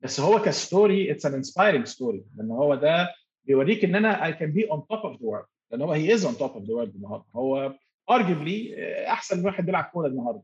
[0.00, 3.14] بس هو ك story it's an inspiring story لأن هو ده
[3.44, 6.24] بيوريك إن أنا I can be on top of the world لأن هو he is
[6.24, 7.24] on top of the world النهارده.
[7.34, 7.74] هو
[8.10, 8.74] arguably
[9.08, 10.42] أحسن واحد بيلعب كورة النهارده.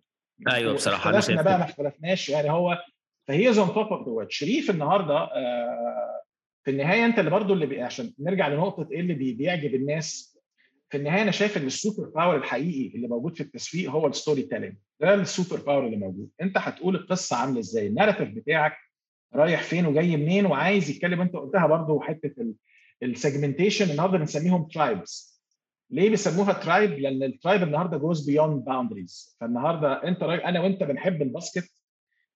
[0.53, 2.79] أيوه بصراحة أنا اختلفنا بقى ما اختلفناش يعني هو
[3.29, 6.23] ف he is on top of the world شريف النهارده آه
[6.65, 7.83] في النهاية أنت اللي برضه اللي بي...
[7.83, 9.33] عشان نرجع لنقطة إيه اللي بي...
[9.33, 10.39] بيعجب الناس.
[10.91, 14.43] في النهاية أنا شايف إن ال super power الحقيقي اللي موجود في التسويق هو ال
[14.43, 14.75] storytelling.
[15.01, 16.29] ده ال super power اللي موجود.
[16.43, 18.77] أنت هتقول القصة عاملة إزاي؟ ال narrative بتاعك
[19.35, 22.55] رايح فين وجاي منين؟ وعايز يتكلم أنت قلتها برضه حتة
[23.03, 25.41] ال segmentation النهارده بنسميهم tribes
[25.91, 31.23] ليه بيسموها tribe؟ لأن ال tribe النهارده goes beyond boundaries فالنهاردة أنت أنا وأنت بنحب
[31.23, 31.71] ال basket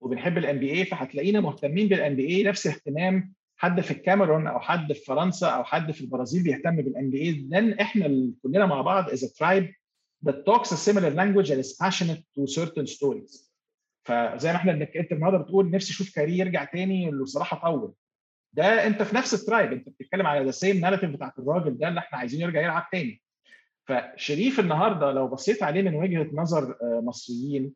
[0.00, 5.04] وبنحب ال NBA فهتلاقينا مهتمين بال NBA نفس اهتمام حد في الكاميرون أو حد في
[5.04, 9.72] فرنسا أو حد في البرازيل بيهتم بال NBA لأن إحنا كلنا مع بعض as tribe
[10.26, 13.48] that talks a similar language and is passionate to certain stories.
[14.04, 17.94] فزي ما إحنا أنت النهارده بتقول نفسي أشوف career يرجع تاني اللي بصراحه طول.
[18.52, 21.88] ده أنت في نفس ال tribe أنت بتتكلم على the same narrative بتاعت الراجل ده
[21.88, 23.22] اللي إحنا عايزين يرجع يلعب تاني.
[23.84, 27.72] فشريف النهارده لو بصيت عليه من وجهة نظر مصريين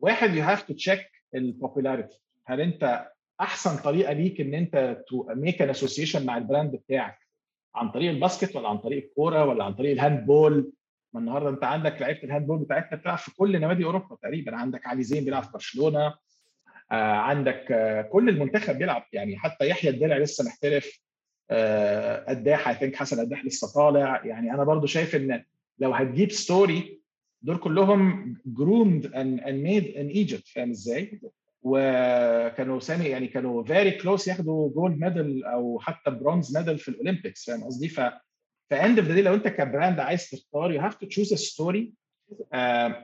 [0.00, 3.08] واحد you have to check ال popularity هل أنت
[3.40, 7.18] أحسن طريقة ليك إن أنت to make an association مع ال brand بتاعك؟
[7.74, 10.72] عن طريق ال basket ولا عن طريق الكورة ولا عن طريق ال handball
[11.12, 14.56] ما النهارده أنت عندك لعيبة ال handball بتاعتنا بتلعب في كل نوادي أوروبا تقريبا.
[14.56, 16.14] عندك علي زين بيلعب في برشلونة.
[16.90, 19.04] آه عندك آه كل المنتخب بيلعب.
[19.12, 21.02] يعني حتى يحيى الدلع لسه محترف.
[22.28, 24.24] قداح I think حسن قداح لسه طالع.
[24.24, 25.44] يعني أنا برضو شايف إن
[25.78, 27.00] لو هتجيب story
[27.42, 31.20] دول كلهم groomed and made in Egypt فاهم إزاي؟
[31.62, 37.44] وكانوا سامي يعني كانوا very close ياخدوا gold medal أو حتى bronze medal في الأولمبيكس
[37.44, 38.00] فاهم قصدي؟ ف
[38.70, 41.36] ف end of the لو أنت ك brand عايز تختار you have to choose a
[41.36, 41.92] story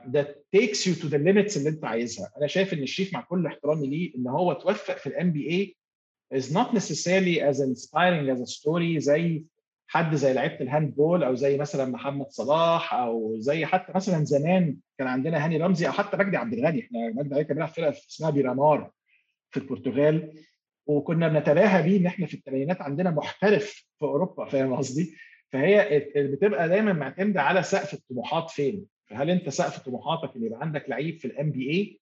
[0.09, 3.45] that takes you to the limits اللي أنت عايزها أنا شايف إن شريف مع كل
[3.45, 5.75] احترامي ليه إن هو توفق في ال NBA
[6.35, 9.43] is not necessarily as inspiring as a story زي
[9.91, 14.77] حد زي لعيبة ال handball أو زي مثلا محمد صلاح أو زي حتى مثلا زمان
[14.97, 16.79] كان عندنا هاني رمزي أو حتى مجدي عبد الغني.
[16.81, 18.91] إحنا مجدي عبد كان بيلعب فرقة اسمها بيرامار
[19.51, 20.33] في البرتغال
[20.85, 23.65] وكنا بنتباهى بيه إن إحنا في الثمانينات عندنا محترف
[23.99, 25.15] في أوروبا فاهم قصدي؟
[25.51, 30.89] فهي بتبقى دايما معتمدة على سقف الطموحات فين؟ فهل أنت سقف طموحاتك إن يبقى عندك
[30.89, 31.99] لعيب في ال NBA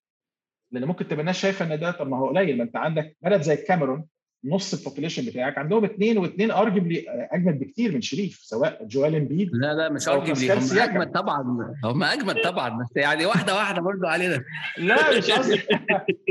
[0.72, 3.42] لأن ممكن تبقى الناس شايفة إن ده طب ما هو قليل ما أنت عندك بلد
[3.42, 4.06] زي الكاميرون
[4.46, 9.50] نص ال population بتاعك عندهم اثنين واثنين arguably أجمد بكتير من شريف سواء جويل امبيد
[9.54, 11.42] لا لا مش arguably هم أجمد طبعا
[11.84, 14.44] هم أجمد طبعا بس يعني واحدة واحدة برضه علينا.
[14.78, 15.62] لا مش قصدي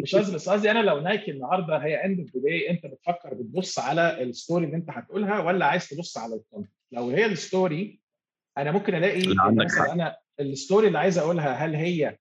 [0.03, 2.31] مش قصدي بس قصدي أنا لو نايكي النهارده هي end of
[2.71, 6.73] أنت بتفكر بتبص على ال story اللي أنت هتقولها ولا عايز تبص على ال content
[6.93, 8.01] لو هي ال story
[8.59, 12.17] أنا ممكن ألاقي مثلا أنا ال story اللي عايز أقولها هل هي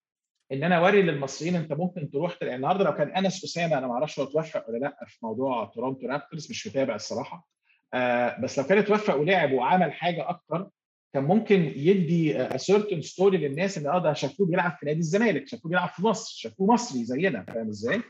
[0.52, 3.93] إن أنا أوري للمصريين أنت ممكن تروح تلاقي النهارده لو كان أنس أسامة أنا ما
[3.93, 7.48] أعرفش هو توفق ولا لأ في موضوع تورونتو رابترز مش متابع الصراحة
[7.93, 10.70] آه بس لو كان اتوفق ولعب وعمل حاجة أكتر
[11.14, 15.70] كان ممكن يدي certain story للناس ان آه ده شافوه بيلعب في نادي الزمالك شافوه
[15.70, 18.02] بيلعب في مصر شافوه مصري زينا فاهم إزاي؟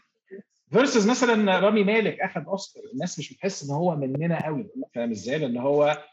[0.71, 5.37] versus مثلا رامي مالك اخذ أوسكار الناس مش بتحس إن هو مننا قوي فاهم إزاي؟
[5.39, 6.03] لأن هو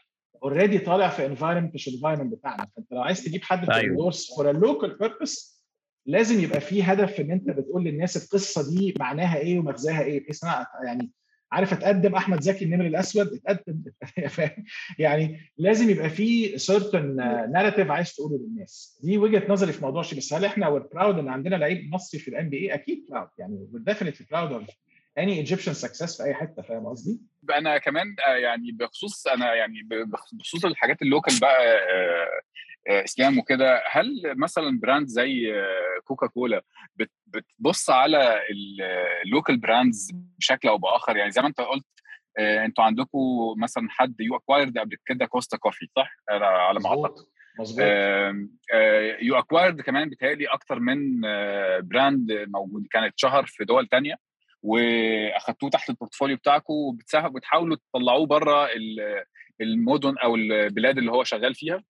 [0.43, 4.35] already طالع في environment مش ال environment بتاعنا فأنت لو عايز تجيب حد في endorse
[4.35, 5.52] for local purpose
[6.05, 10.43] لازم يبقى في هدف إن أنت بتقول للناس القصة دي معناها إيه ومغزاها إيه بحيث
[10.43, 11.11] أنا يعني
[11.51, 13.83] عارف أتقدم أحمد زكي النمر الأسود؟ اتقدم.
[14.99, 17.15] يعني لازم يبقى في certain
[17.51, 18.99] narrative عايز تقوله للناس.
[19.03, 22.19] دي وجهة نظري في موضوع شريف بس هل إحنا we're proud إن عندنا لعيب مصري
[22.19, 24.63] في ال NBA أكيد proud يعني we're definitely proud of
[25.17, 27.21] any Egyptian success في أي حتة فاهم قصدي؟
[27.57, 31.77] أنا كمان يعني بخصوص أنا يعني بخصوص الحاجات ال local بقى
[32.87, 35.53] إسلام وكده هل مثلا brand زي
[36.03, 36.61] كوكا كولا
[37.27, 38.39] بتبص على
[39.25, 41.85] ال local brands بشكل أو بآخر؟ يعني زي ما أنت قلت
[42.39, 43.19] أنتوا عندكم
[43.57, 47.25] مثلا حد you acquired قبل كده كوستا كوفي صح؟ على ما أعتقد.
[47.59, 47.85] مظبوط
[49.21, 51.21] you acquired كمان بيتهيألي أكتر من
[51.81, 54.15] brand موجود كانت شهر في دول تانية
[54.63, 58.69] وأخدتوه تحت ال portfolio بتاعكم وبتحاولوا تطلعوه بره
[59.61, 61.83] المدن أو البلاد اللي هو شغال فيها؟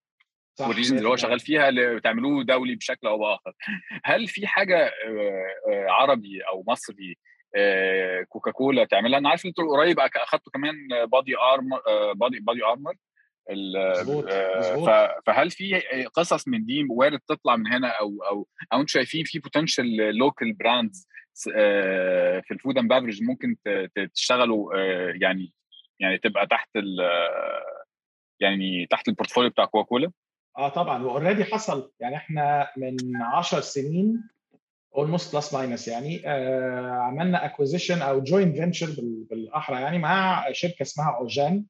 [0.59, 3.53] وال regions اللي هو شغال فيها اللي بتعملوه دولي بشكل أو بآخر.
[4.03, 4.91] هل في حاجة
[5.69, 7.17] عربي أو مصري
[8.29, 10.75] كوكاكولا تعملها؟ أنا عارف أنتوا قريب أخدتوا كمان
[11.11, 11.79] BodyArmor
[12.13, 12.93] Body BodyArmor
[15.25, 15.81] فهل في
[16.13, 20.53] قصص من دي worth تطلع من هنا أو أو أو أنتوا شايفين في potential local
[20.53, 21.07] brands
[22.43, 23.55] في ال food and beverage ممكن
[24.13, 24.77] تشتغلوا
[25.21, 25.53] يعني
[25.99, 26.97] يعني تبقى تحت ال
[28.39, 30.11] يعني تحت ال portfolio بتاع كوكاكولا؟
[30.57, 31.91] آه طبعا و already حصل.
[31.99, 34.23] يعني إحنا من 10 سنين
[34.97, 38.87] almost plus minus يعني آه عملنا acquisition أو joint venture
[39.29, 41.65] بالأحرى يعني مع شركة اسمها أوجان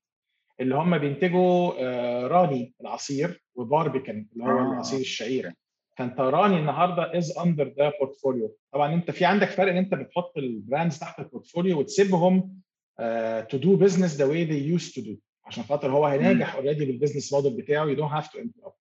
[0.59, 4.71] اللي هم بينتجوا آه راني العصير وباربيكان اللي هو آه.
[4.73, 5.53] العصير الشعير.
[5.97, 10.37] فأنت راني النهارده is under the portfolio طبعا أنت في عندك فرق إن أنت بتحط
[10.37, 12.59] ال brands تحت ال portfolio وتسيبهم
[13.49, 16.95] to do business the way they used to do عشان خاطر هو هينجح already بال
[16.95, 17.85] business model بتاعه.
[17.85, 18.75] you don't have to interrupt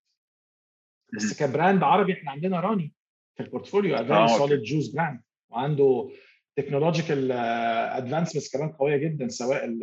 [1.14, 2.92] بس ك brand عربي إحنا عندنا راني
[3.36, 5.20] في ال portfolio a very solid juice brand
[5.50, 6.10] وعنده
[6.56, 9.78] technological advancements كمان قوية جدا سواء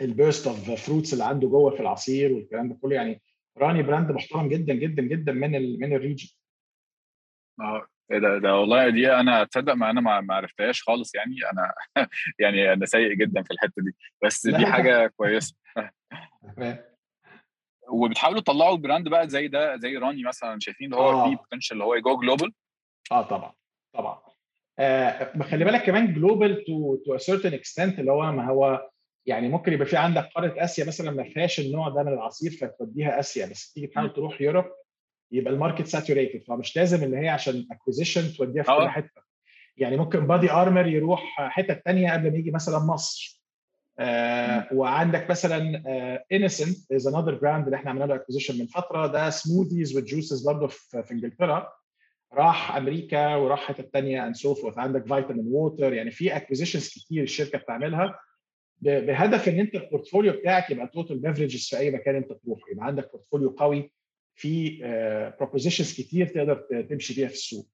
[0.00, 2.94] ال burst of fruits اللي عنده جوه في العصير والكلام ده كله.
[2.94, 3.22] يعني
[3.58, 6.28] راني brand محترم جدا جدا جدا من ال من ال region
[7.60, 11.36] آه ده؟ ده والله دي أنا تصدق ما أنا ما عرفتهاش خالص يعني.
[11.52, 11.74] أنا
[12.40, 13.96] يعني أنا سيء جدا في الحتة دي.
[14.24, 14.46] بس.
[14.46, 15.54] دي حاجة كويسة؟
[17.88, 21.28] وبتحاولوا تطلعوا brand بقى زي ده زي راني مثلا شايفين هو آه.
[21.28, 22.52] فيه potential اللي هو ي go global؟
[23.12, 23.52] آه طبعا
[23.94, 24.18] طبعا.
[24.78, 28.90] آه خلي بالك كمان global to to certain extent اللي هو ما هو
[29.26, 33.18] يعني ممكن يبقى في عندك قارة آسيا مثلا ما فيهاش النوع ده من العصير فتوديها
[33.20, 33.46] آسيا.
[33.46, 34.64] بس تيجي تحاول تروح Europe
[35.32, 38.84] يبقى ال market saturated فمش لازم اللي هي عشان acquisition توديها في آه.
[38.84, 39.22] كل حتة.
[39.76, 43.42] يعني ممكن BodyArmor يروح حتة تانية قبل ما يجي مثلا مصر.
[43.98, 45.82] آه وعندك مثلا
[46.32, 49.06] Innocent is another brand اللي إحنا عملنا له acquisition من فترة.
[49.06, 51.68] ده smoothies و juices برضه في في إنجلترا.
[52.32, 57.58] راح أمريكا وراح حتة ثانية and so forth عندك Vitaminwater يعني في acquisitions كتير الشركة
[57.58, 58.18] بتعملها.
[58.80, 62.86] بهدف إن أنت ال portfolio بتاعك يبقى total beverages في أي مكان أنت تروح يبقى
[62.86, 63.92] عندك portfolio قوي.
[64.36, 64.78] في
[65.40, 67.68] propositions كتير تقدر تمشي بيها في السوق.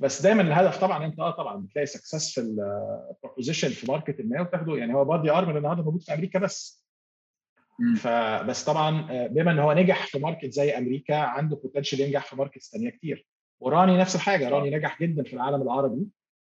[0.00, 2.56] بس دايما الهدف طبعا أنت آه طبعا بتلاقي successful
[3.22, 6.86] proposition في market ما وتاخده يعني هو BodyArmor النهارده موجود في أمريكا بس.
[8.00, 12.36] فبس طبعا آه، بما إن هو نجح في market زي أمريكا عنده potential ينجح في
[12.36, 13.26] markets ثانية كتير.
[13.60, 14.48] وراني نفس الحاجة.
[14.48, 16.06] راني نجح جدا في العالم العربي.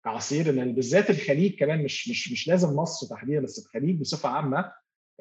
[0.04, 4.72] كعصير ان بالذات الخليج كمان مش مش مش لازم مصر تحديدا بس الخليج بصفة عامة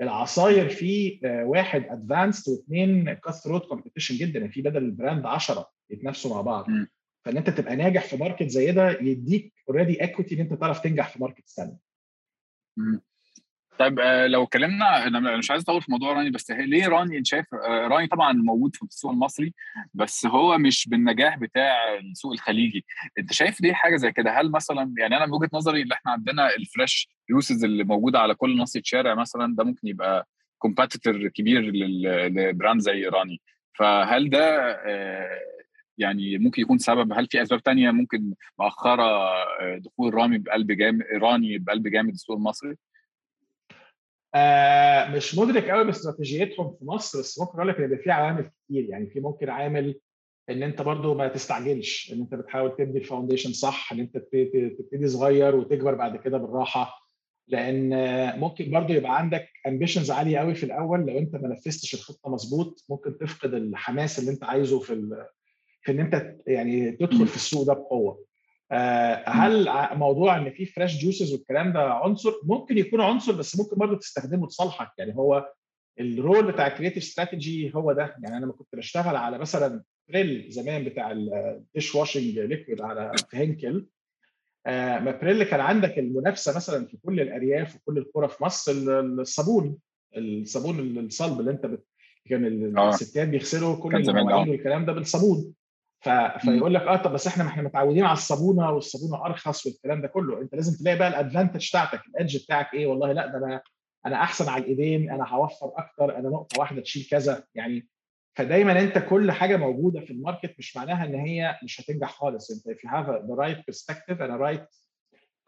[0.01, 5.71] العصاير فيه آه، واحد advanced واثنين cutthroat competition جدا يعني في بدل ال brand 10
[5.91, 6.89] يتنافسوا مع بعض مم.
[7.25, 11.09] فإن أنت تبقى ناجح في market زي ده يديك already equity إن أنت تعرف تنجح
[11.09, 11.79] في market ثانية.
[13.79, 17.27] طيب آه، لو اتكلمنا أنا مش عايز أطول في موضوع راني بس ليه راني انت
[17.27, 19.55] شايف آه، راني طبعا موجود في السوق المصري
[19.95, 22.85] بس هو مش بالنجاح بتاع السوق الخليجي
[23.19, 26.13] أنت شايف ليه حاجة زي كده هل مثلا يعني أنا من وجهة نظري اللي إحنا
[26.13, 30.29] عندنا ال fresh juices اللي موجودة على كل ناصيه شارع مثلا ده ممكن يبقى
[30.59, 31.61] competitor كبير
[32.29, 33.41] ل brand زي راني
[33.79, 35.41] فهل ده آه،
[35.99, 41.03] يعني ممكن يكون سبب؟ هل في أسباب تانية ممكن مؤخرة آه، دخول راني بقلب جامد
[41.23, 42.77] راني بقلب جامد السوق المصري؟
[44.35, 48.85] آه مش مدرك قوي باستراتيجيتهم في مصر بس ممكن أقول لك إن في عوامل كتير.
[48.85, 50.01] يعني في ممكن عامل
[50.51, 54.17] إن أنت برضو ما تستعجلش إن أنت بتحاول تبني ال foundation صح إن أنت
[54.79, 57.10] تبتدي صغير وتكبر بعد كده بالراحة.
[57.49, 57.91] لأن
[58.41, 61.01] ممكن برضو يبقى عندك ambitions عالية قوي في الأول.
[61.01, 65.27] لو أنت ما نفذتش الخطة مظبوط ممكن تفقد الحماس اللي أنت عايزه في ال-
[65.83, 68.25] في إن أنت يعني تدخل في السوق ده بقوة.
[68.73, 69.69] آه، هل
[69.99, 74.47] موضوع إن في fresh juices والكلام ده عنصر؟ ممكن يكون عنصر بس ممكن برضه تستخدمه
[74.47, 75.53] لصالحك يعني هو
[76.01, 78.03] ال role بتاع ال creative strategy هو ده.
[78.23, 83.13] يعني أنا لما كنت بشتغل على مثلا بريل زمان بتاع ال dish washing liquid على
[83.31, 83.87] في هينكل
[84.67, 89.21] آه، ما بريل كان عندك المنافسة مثلا في كل الأرياف وكل القرى في مصر ال-
[89.21, 89.77] الصابون
[90.17, 91.85] الصابون الصلب اللي أنت بت...
[92.27, 92.89] كان آه.
[92.89, 94.51] الستات بيغسلوا كل المواعين آه.
[94.51, 95.53] والكلام ده بالصابون.
[96.01, 96.09] ف...
[96.39, 100.09] فيقول لك آه طب بس إحنا ما إحنا متعودين على الصابونة والصابونة أرخص والكلام ده
[100.09, 100.41] كله.
[100.41, 103.63] أنت لازم تلاقي بقى ال advantage بتاعتك ال edge بتاعك إيه؟ والله لأ ده أنا
[104.07, 107.45] أنا أحسن على الإيدين أنا هوفر أكتر أنا نقطة واحدة تشيل كذا.
[107.55, 107.89] يعني
[108.41, 112.51] فدايما أنت كل حاجة موجودة في ال market مش معناها إن هي مش هتنجح خالص.
[112.51, 114.67] أنت if you have the right perspective and a right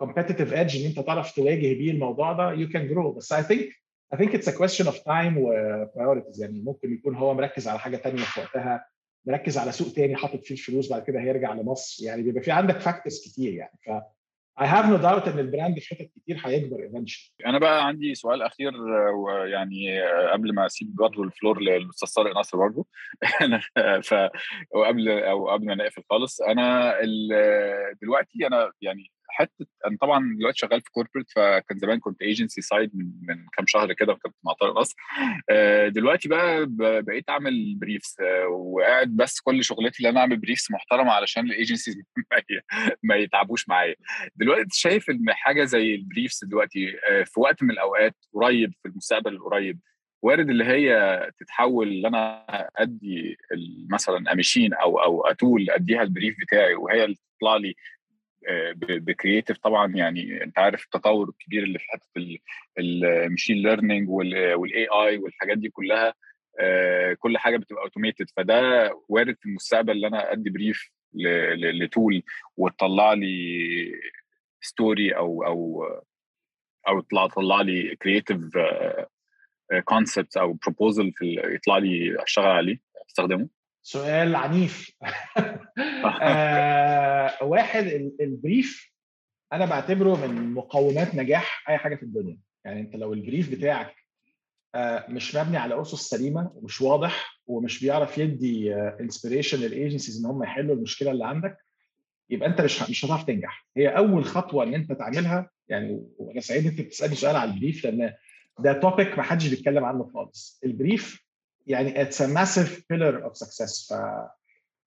[0.02, 3.16] competitive edge إن أنت تعرف تواجه بيه الموضوع ده you can grow.
[3.16, 3.62] بس I think
[4.14, 5.52] I think it's a question of time و
[5.86, 6.40] priorities.
[6.40, 8.86] يعني ممكن يكون هو مركز على حاجة تانية في وقتها
[9.26, 12.04] مركز على سوق تاني حاطط فيه الفلوس بعد كده هيرجع لمصر.
[12.04, 13.78] يعني بيبقى في عندك factors كتير يعني.
[13.86, 13.90] ف
[14.60, 17.46] I have no doubt إن ال brand في حتت كتير هيكبر eventually.
[17.46, 22.14] أنا بقى عندي سؤال أخير آه، ويعني آه، قبل ما أسيب برضه ال floor للاستاذ
[22.14, 22.86] طارق نصر برضه
[24.02, 24.14] ف
[24.74, 30.58] وقبل أو قبل ما نقفل خالص أنا ال- دلوقتي أنا يعني حتة أنا طبعا دلوقتي
[30.58, 34.52] شغال في corporate فكان زمان كنت agency side من من كام شهر كده وكنت مع
[34.52, 34.96] طارق نصر.
[35.50, 36.66] آه، دلوقتي بقى
[37.02, 38.16] بقيت أعمل briefs
[38.50, 41.96] وقاعد بس كل شغلتي اللي أنا أعمل briefs محترمة علشان ال agencies
[43.02, 43.94] ما يتعبوش معايا.
[44.36, 48.88] دلوقتي شايف إن حاجة زي ال briefs دلوقتي آه، في وقت من الأوقات قريب في
[48.88, 49.78] المستقبل القريب
[50.22, 53.36] وارد اللي هي تتحول إن أنا أدي
[53.90, 57.74] مثلا a machine أو أو a tool أديها ال brief بتاعي وهي اللي تطلع لي
[58.76, 62.10] ب creative طبعا يعني أنت عارف التطور الكبير اللي في حتة
[62.78, 66.14] ال machine learning وال AI والحاجات دي كلها
[66.60, 70.90] آه، كل حاجة بتبقى automated فده وارد في المستقبل إن أنا أدي brief
[71.54, 72.22] ل tool
[72.56, 74.00] وتطلع لي
[74.60, 75.84] story أو أو
[76.88, 78.38] أو تطلع تطلع لي creative
[79.84, 83.48] concept أو proposal في يطلع لي أشتغل عليه أستخدمه.
[83.82, 84.90] سؤال عنيف.
[86.22, 88.92] آه واحد ال- ال brief
[89.52, 92.38] أنا بعتبره من مقومات نجاح أي حاجة في الدنيا.
[92.64, 93.94] يعني أنت لو ال brief بتاعك
[94.74, 100.26] آه، مش مبني على أسس سليمة ومش واضح ومش بيعرف يدي inspiration لل agencies إن
[100.30, 101.56] هم يحلوا المشكلة اللي عندك
[102.30, 103.66] يبقى أنت مش مش هتعرف تنجح.
[103.76, 107.84] هي أول خطوة إن أنت تعملها يعني وأنا سعيد أنت بتسألني سؤال على ال brief
[107.84, 108.12] لأن
[108.58, 110.60] ده topic ما حدش بيتكلم عنه خالص.
[110.64, 111.22] ال brief
[111.66, 113.96] يعني it's a massive pillar of success ف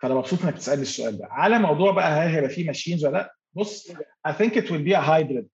[0.02, 1.28] فأنا مبسوط إنك بتسالني السؤال ده.
[1.32, 3.92] على موضوع بقى هل هيبقى فيه machines ولا لأ؟ بص
[4.28, 5.46] think it will be a hybrid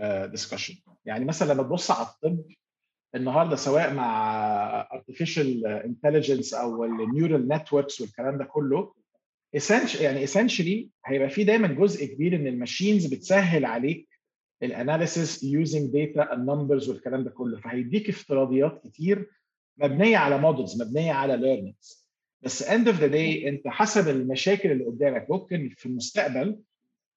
[0.00, 0.74] uh, discussion.
[1.04, 2.44] يعني مثلا لما تبص على الطب
[3.14, 8.94] النهارده سواء مع artificial intelligence أو ال neural networks والكلام ده كله
[9.56, 14.08] essentially يعني essentially هيبقى في دايما جزء كبير ان ال machines بتسهل عليك
[14.62, 17.60] ال analysis using data ال numbers والكلام ده كله.
[17.60, 19.30] فهيديك افتراضيات كتير
[19.78, 22.06] مبنية على models مبنية على learnings
[22.42, 26.58] بس end of the day أنت حسب المشاكل اللي قدامك ممكن في المستقبل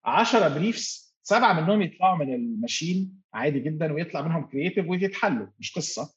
[0.05, 5.73] 10 briefs سبعة منهم يطلعوا من ال machine عادي جدا ويطلع منهم creative ويتحلوا مش
[5.75, 6.13] قصة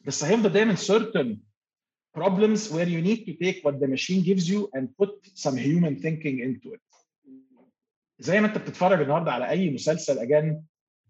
[0.00, 1.36] بس هيفضل دايما certain
[2.18, 5.96] problems where you need to take what the machine gives you and put some human
[5.96, 6.80] thinking into it.
[8.18, 10.62] زي ما أنت بتتفرج النهارده على أي مسلسل again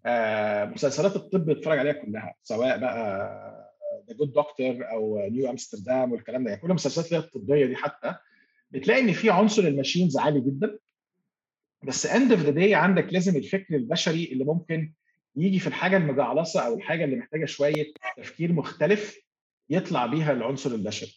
[0.06, 3.63] آه مسلسلات الطب بتتفرج عليها كلها سواء بقى
[4.08, 6.50] The Good Doctor أو New Amsterdam والكلام ده.
[6.50, 8.14] يعني كل المسلسلات اللي هي الطبية دي حتى
[8.70, 10.78] بتلاقي إن في عنصر ال machines عالي جدا.
[11.82, 14.92] بس end of the day عندك لازم الفكر البشري اللي ممكن
[15.36, 19.18] يجي في الحاجة المجعلصة أو الحاجة اللي محتاجة شوية تفكير مختلف
[19.70, 21.16] يطلع بيها العنصر البشري.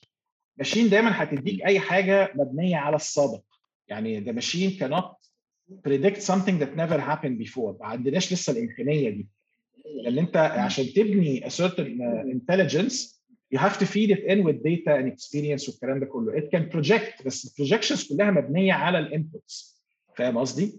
[0.57, 3.41] machine دايما هتديك أي حاجة مبنية على السابق
[3.87, 5.15] يعني the machine cannot
[5.87, 7.79] predict something that never happened before.
[7.79, 9.27] ما عندناش لسه الامكانيه دي.
[10.03, 11.99] لأن انت عشان تبني a certain
[12.37, 13.17] intelligence
[13.55, 16.33] you have to feed it in with data and experience والكلام ده كله.
[16.39, 19.83] It can project بس ال projections كلها مبنية على ال inputs
[20.17, 20.73] فاهم قصدي؟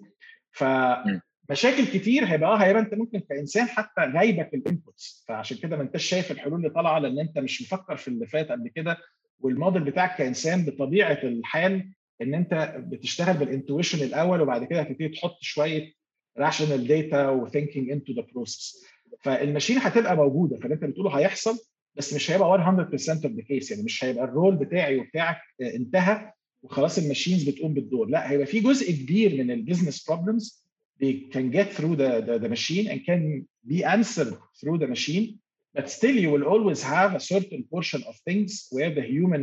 [0.52, 5.82] فمشاكل كتير هيبقى آه هيبقى انت ممكن كإنسان حتى غايبك ال inputs فعشان كده ما
[5.82, 8.96] انتش شايف الحلول اللي طالعة لأن انت مش مفكر في اللي فات قبل كده.
[9.40, 11.92] والموديل بتاعك كإنسان بطبيعة الحال
[12.22, 15.92] إن انت بتشتغل بال intuition الأول وبعد كده هتبتدي تحط شوية
[16.38, 18.84] rational data و thinking into the process
[19.22, 21.58] فال machine هتبقى موجوده فاللي انت بتقوله هيحصل
[21.96, 26.32] بس مش هيبقى 100% of the case يعني مش هيبقى ال role بتاعي وبتاعك انتهى
[26.62, 30.64] وخلاص ال machines بتقوم بالدور لا هيبقى في جزء كبير من ال business problems
[31.04, 35.38] they can get through the, the, the machine and can be answered through the machine
[35.76, 39.42] but still you will always have a certain portion of things where the human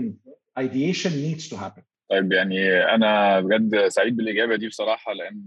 [0.65, 5.45] ideation needs to happen طيب يعني أنا بجد سعيد بالإجابة دي بصراحة لأن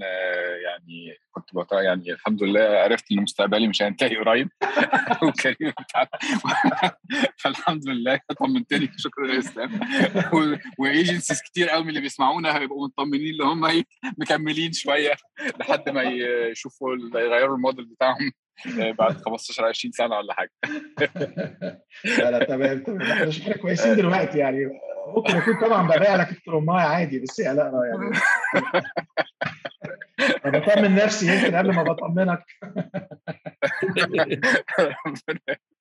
[0.65, 4.49] يعني كنت بقى يعني الحمد لله عرفت إن مستقبلي مش هينتهي قريب.
[5.23, 5.75] وال career
[7.43, 9.81] فالحمد لله طمنتني شكرا يا اسلام
[10.79, 13.85] و agencies كتير قوي من اللي بيسمعونا هيبقوا مطمنين إن هم
[14.19, 15.13] مكملين شوية
[15.61, 18.33] لحد ما يشوفوا يغيروا الموديل بتاعهم.
[18.99, 20.51] بعد 15 20 سنة ولا حاجة.
[22.19, 23.03] لا لا تمام تمام.
[23.03, 24.81] إحنا إحنا كويسين دلوقتي يعني.
[25.17, 28.17] ممكن اكون طبعا ببيع لك الترماية عادي بس يا لا يعني.
[30.47, 32.45] أنا بطمن نفسي يمكن قبل ما بطمنك.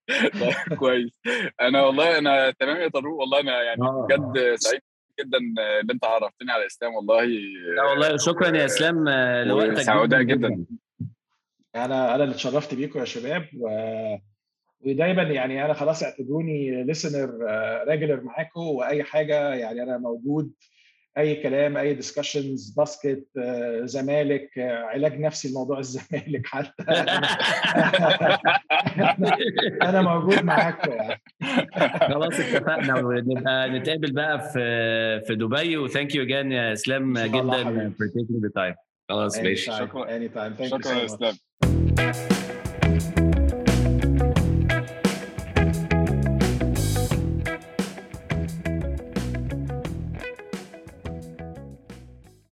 [0.80, 1.22] كويس.
[1.62, 3.08] أنا والله أنا تمام يا طارق.
[3.08, 4.82] والله أنا يعني بجد سعيد
[5.20, 6.96] جدا إن أنت عرفتني على إسلام.
[6.96, 7.26] والله
[7.76, 9.10] لا والله شكرا يا إسلام
[9.48, 10.66] لوقتك سعوداء جدا, جدا.
[11.86, 13.70] أنا أنا اللي اتشرفت بيكم يا شباب و...
[14.86, 17.30] ودايما يعني أنا خلاص اعتبروني listener
[17.88, 20.52] regular معاكم وأي حاجة يعني أنا موجود
[21.18, 23.26] أي كلام أي discussions basket
[23.84, 26.84] زمالك علاج نفسي لموضوع الزمالك حتى.
[29.82, 31.22] أنا موجود معاكم يعني.
[32.00, 37.94] خلاص اتفقنا ونبقى نتقابل بقى في في دبي و thank you again يا إسلام جدا
[38.00, 38.76] for taking the time.
[39.10, 39.72] خلاص ماشي.
[39.72, 40.28] شكرا.
[40.68, 41.34] شكرا يا إسلام.
[41.98, 42.47] you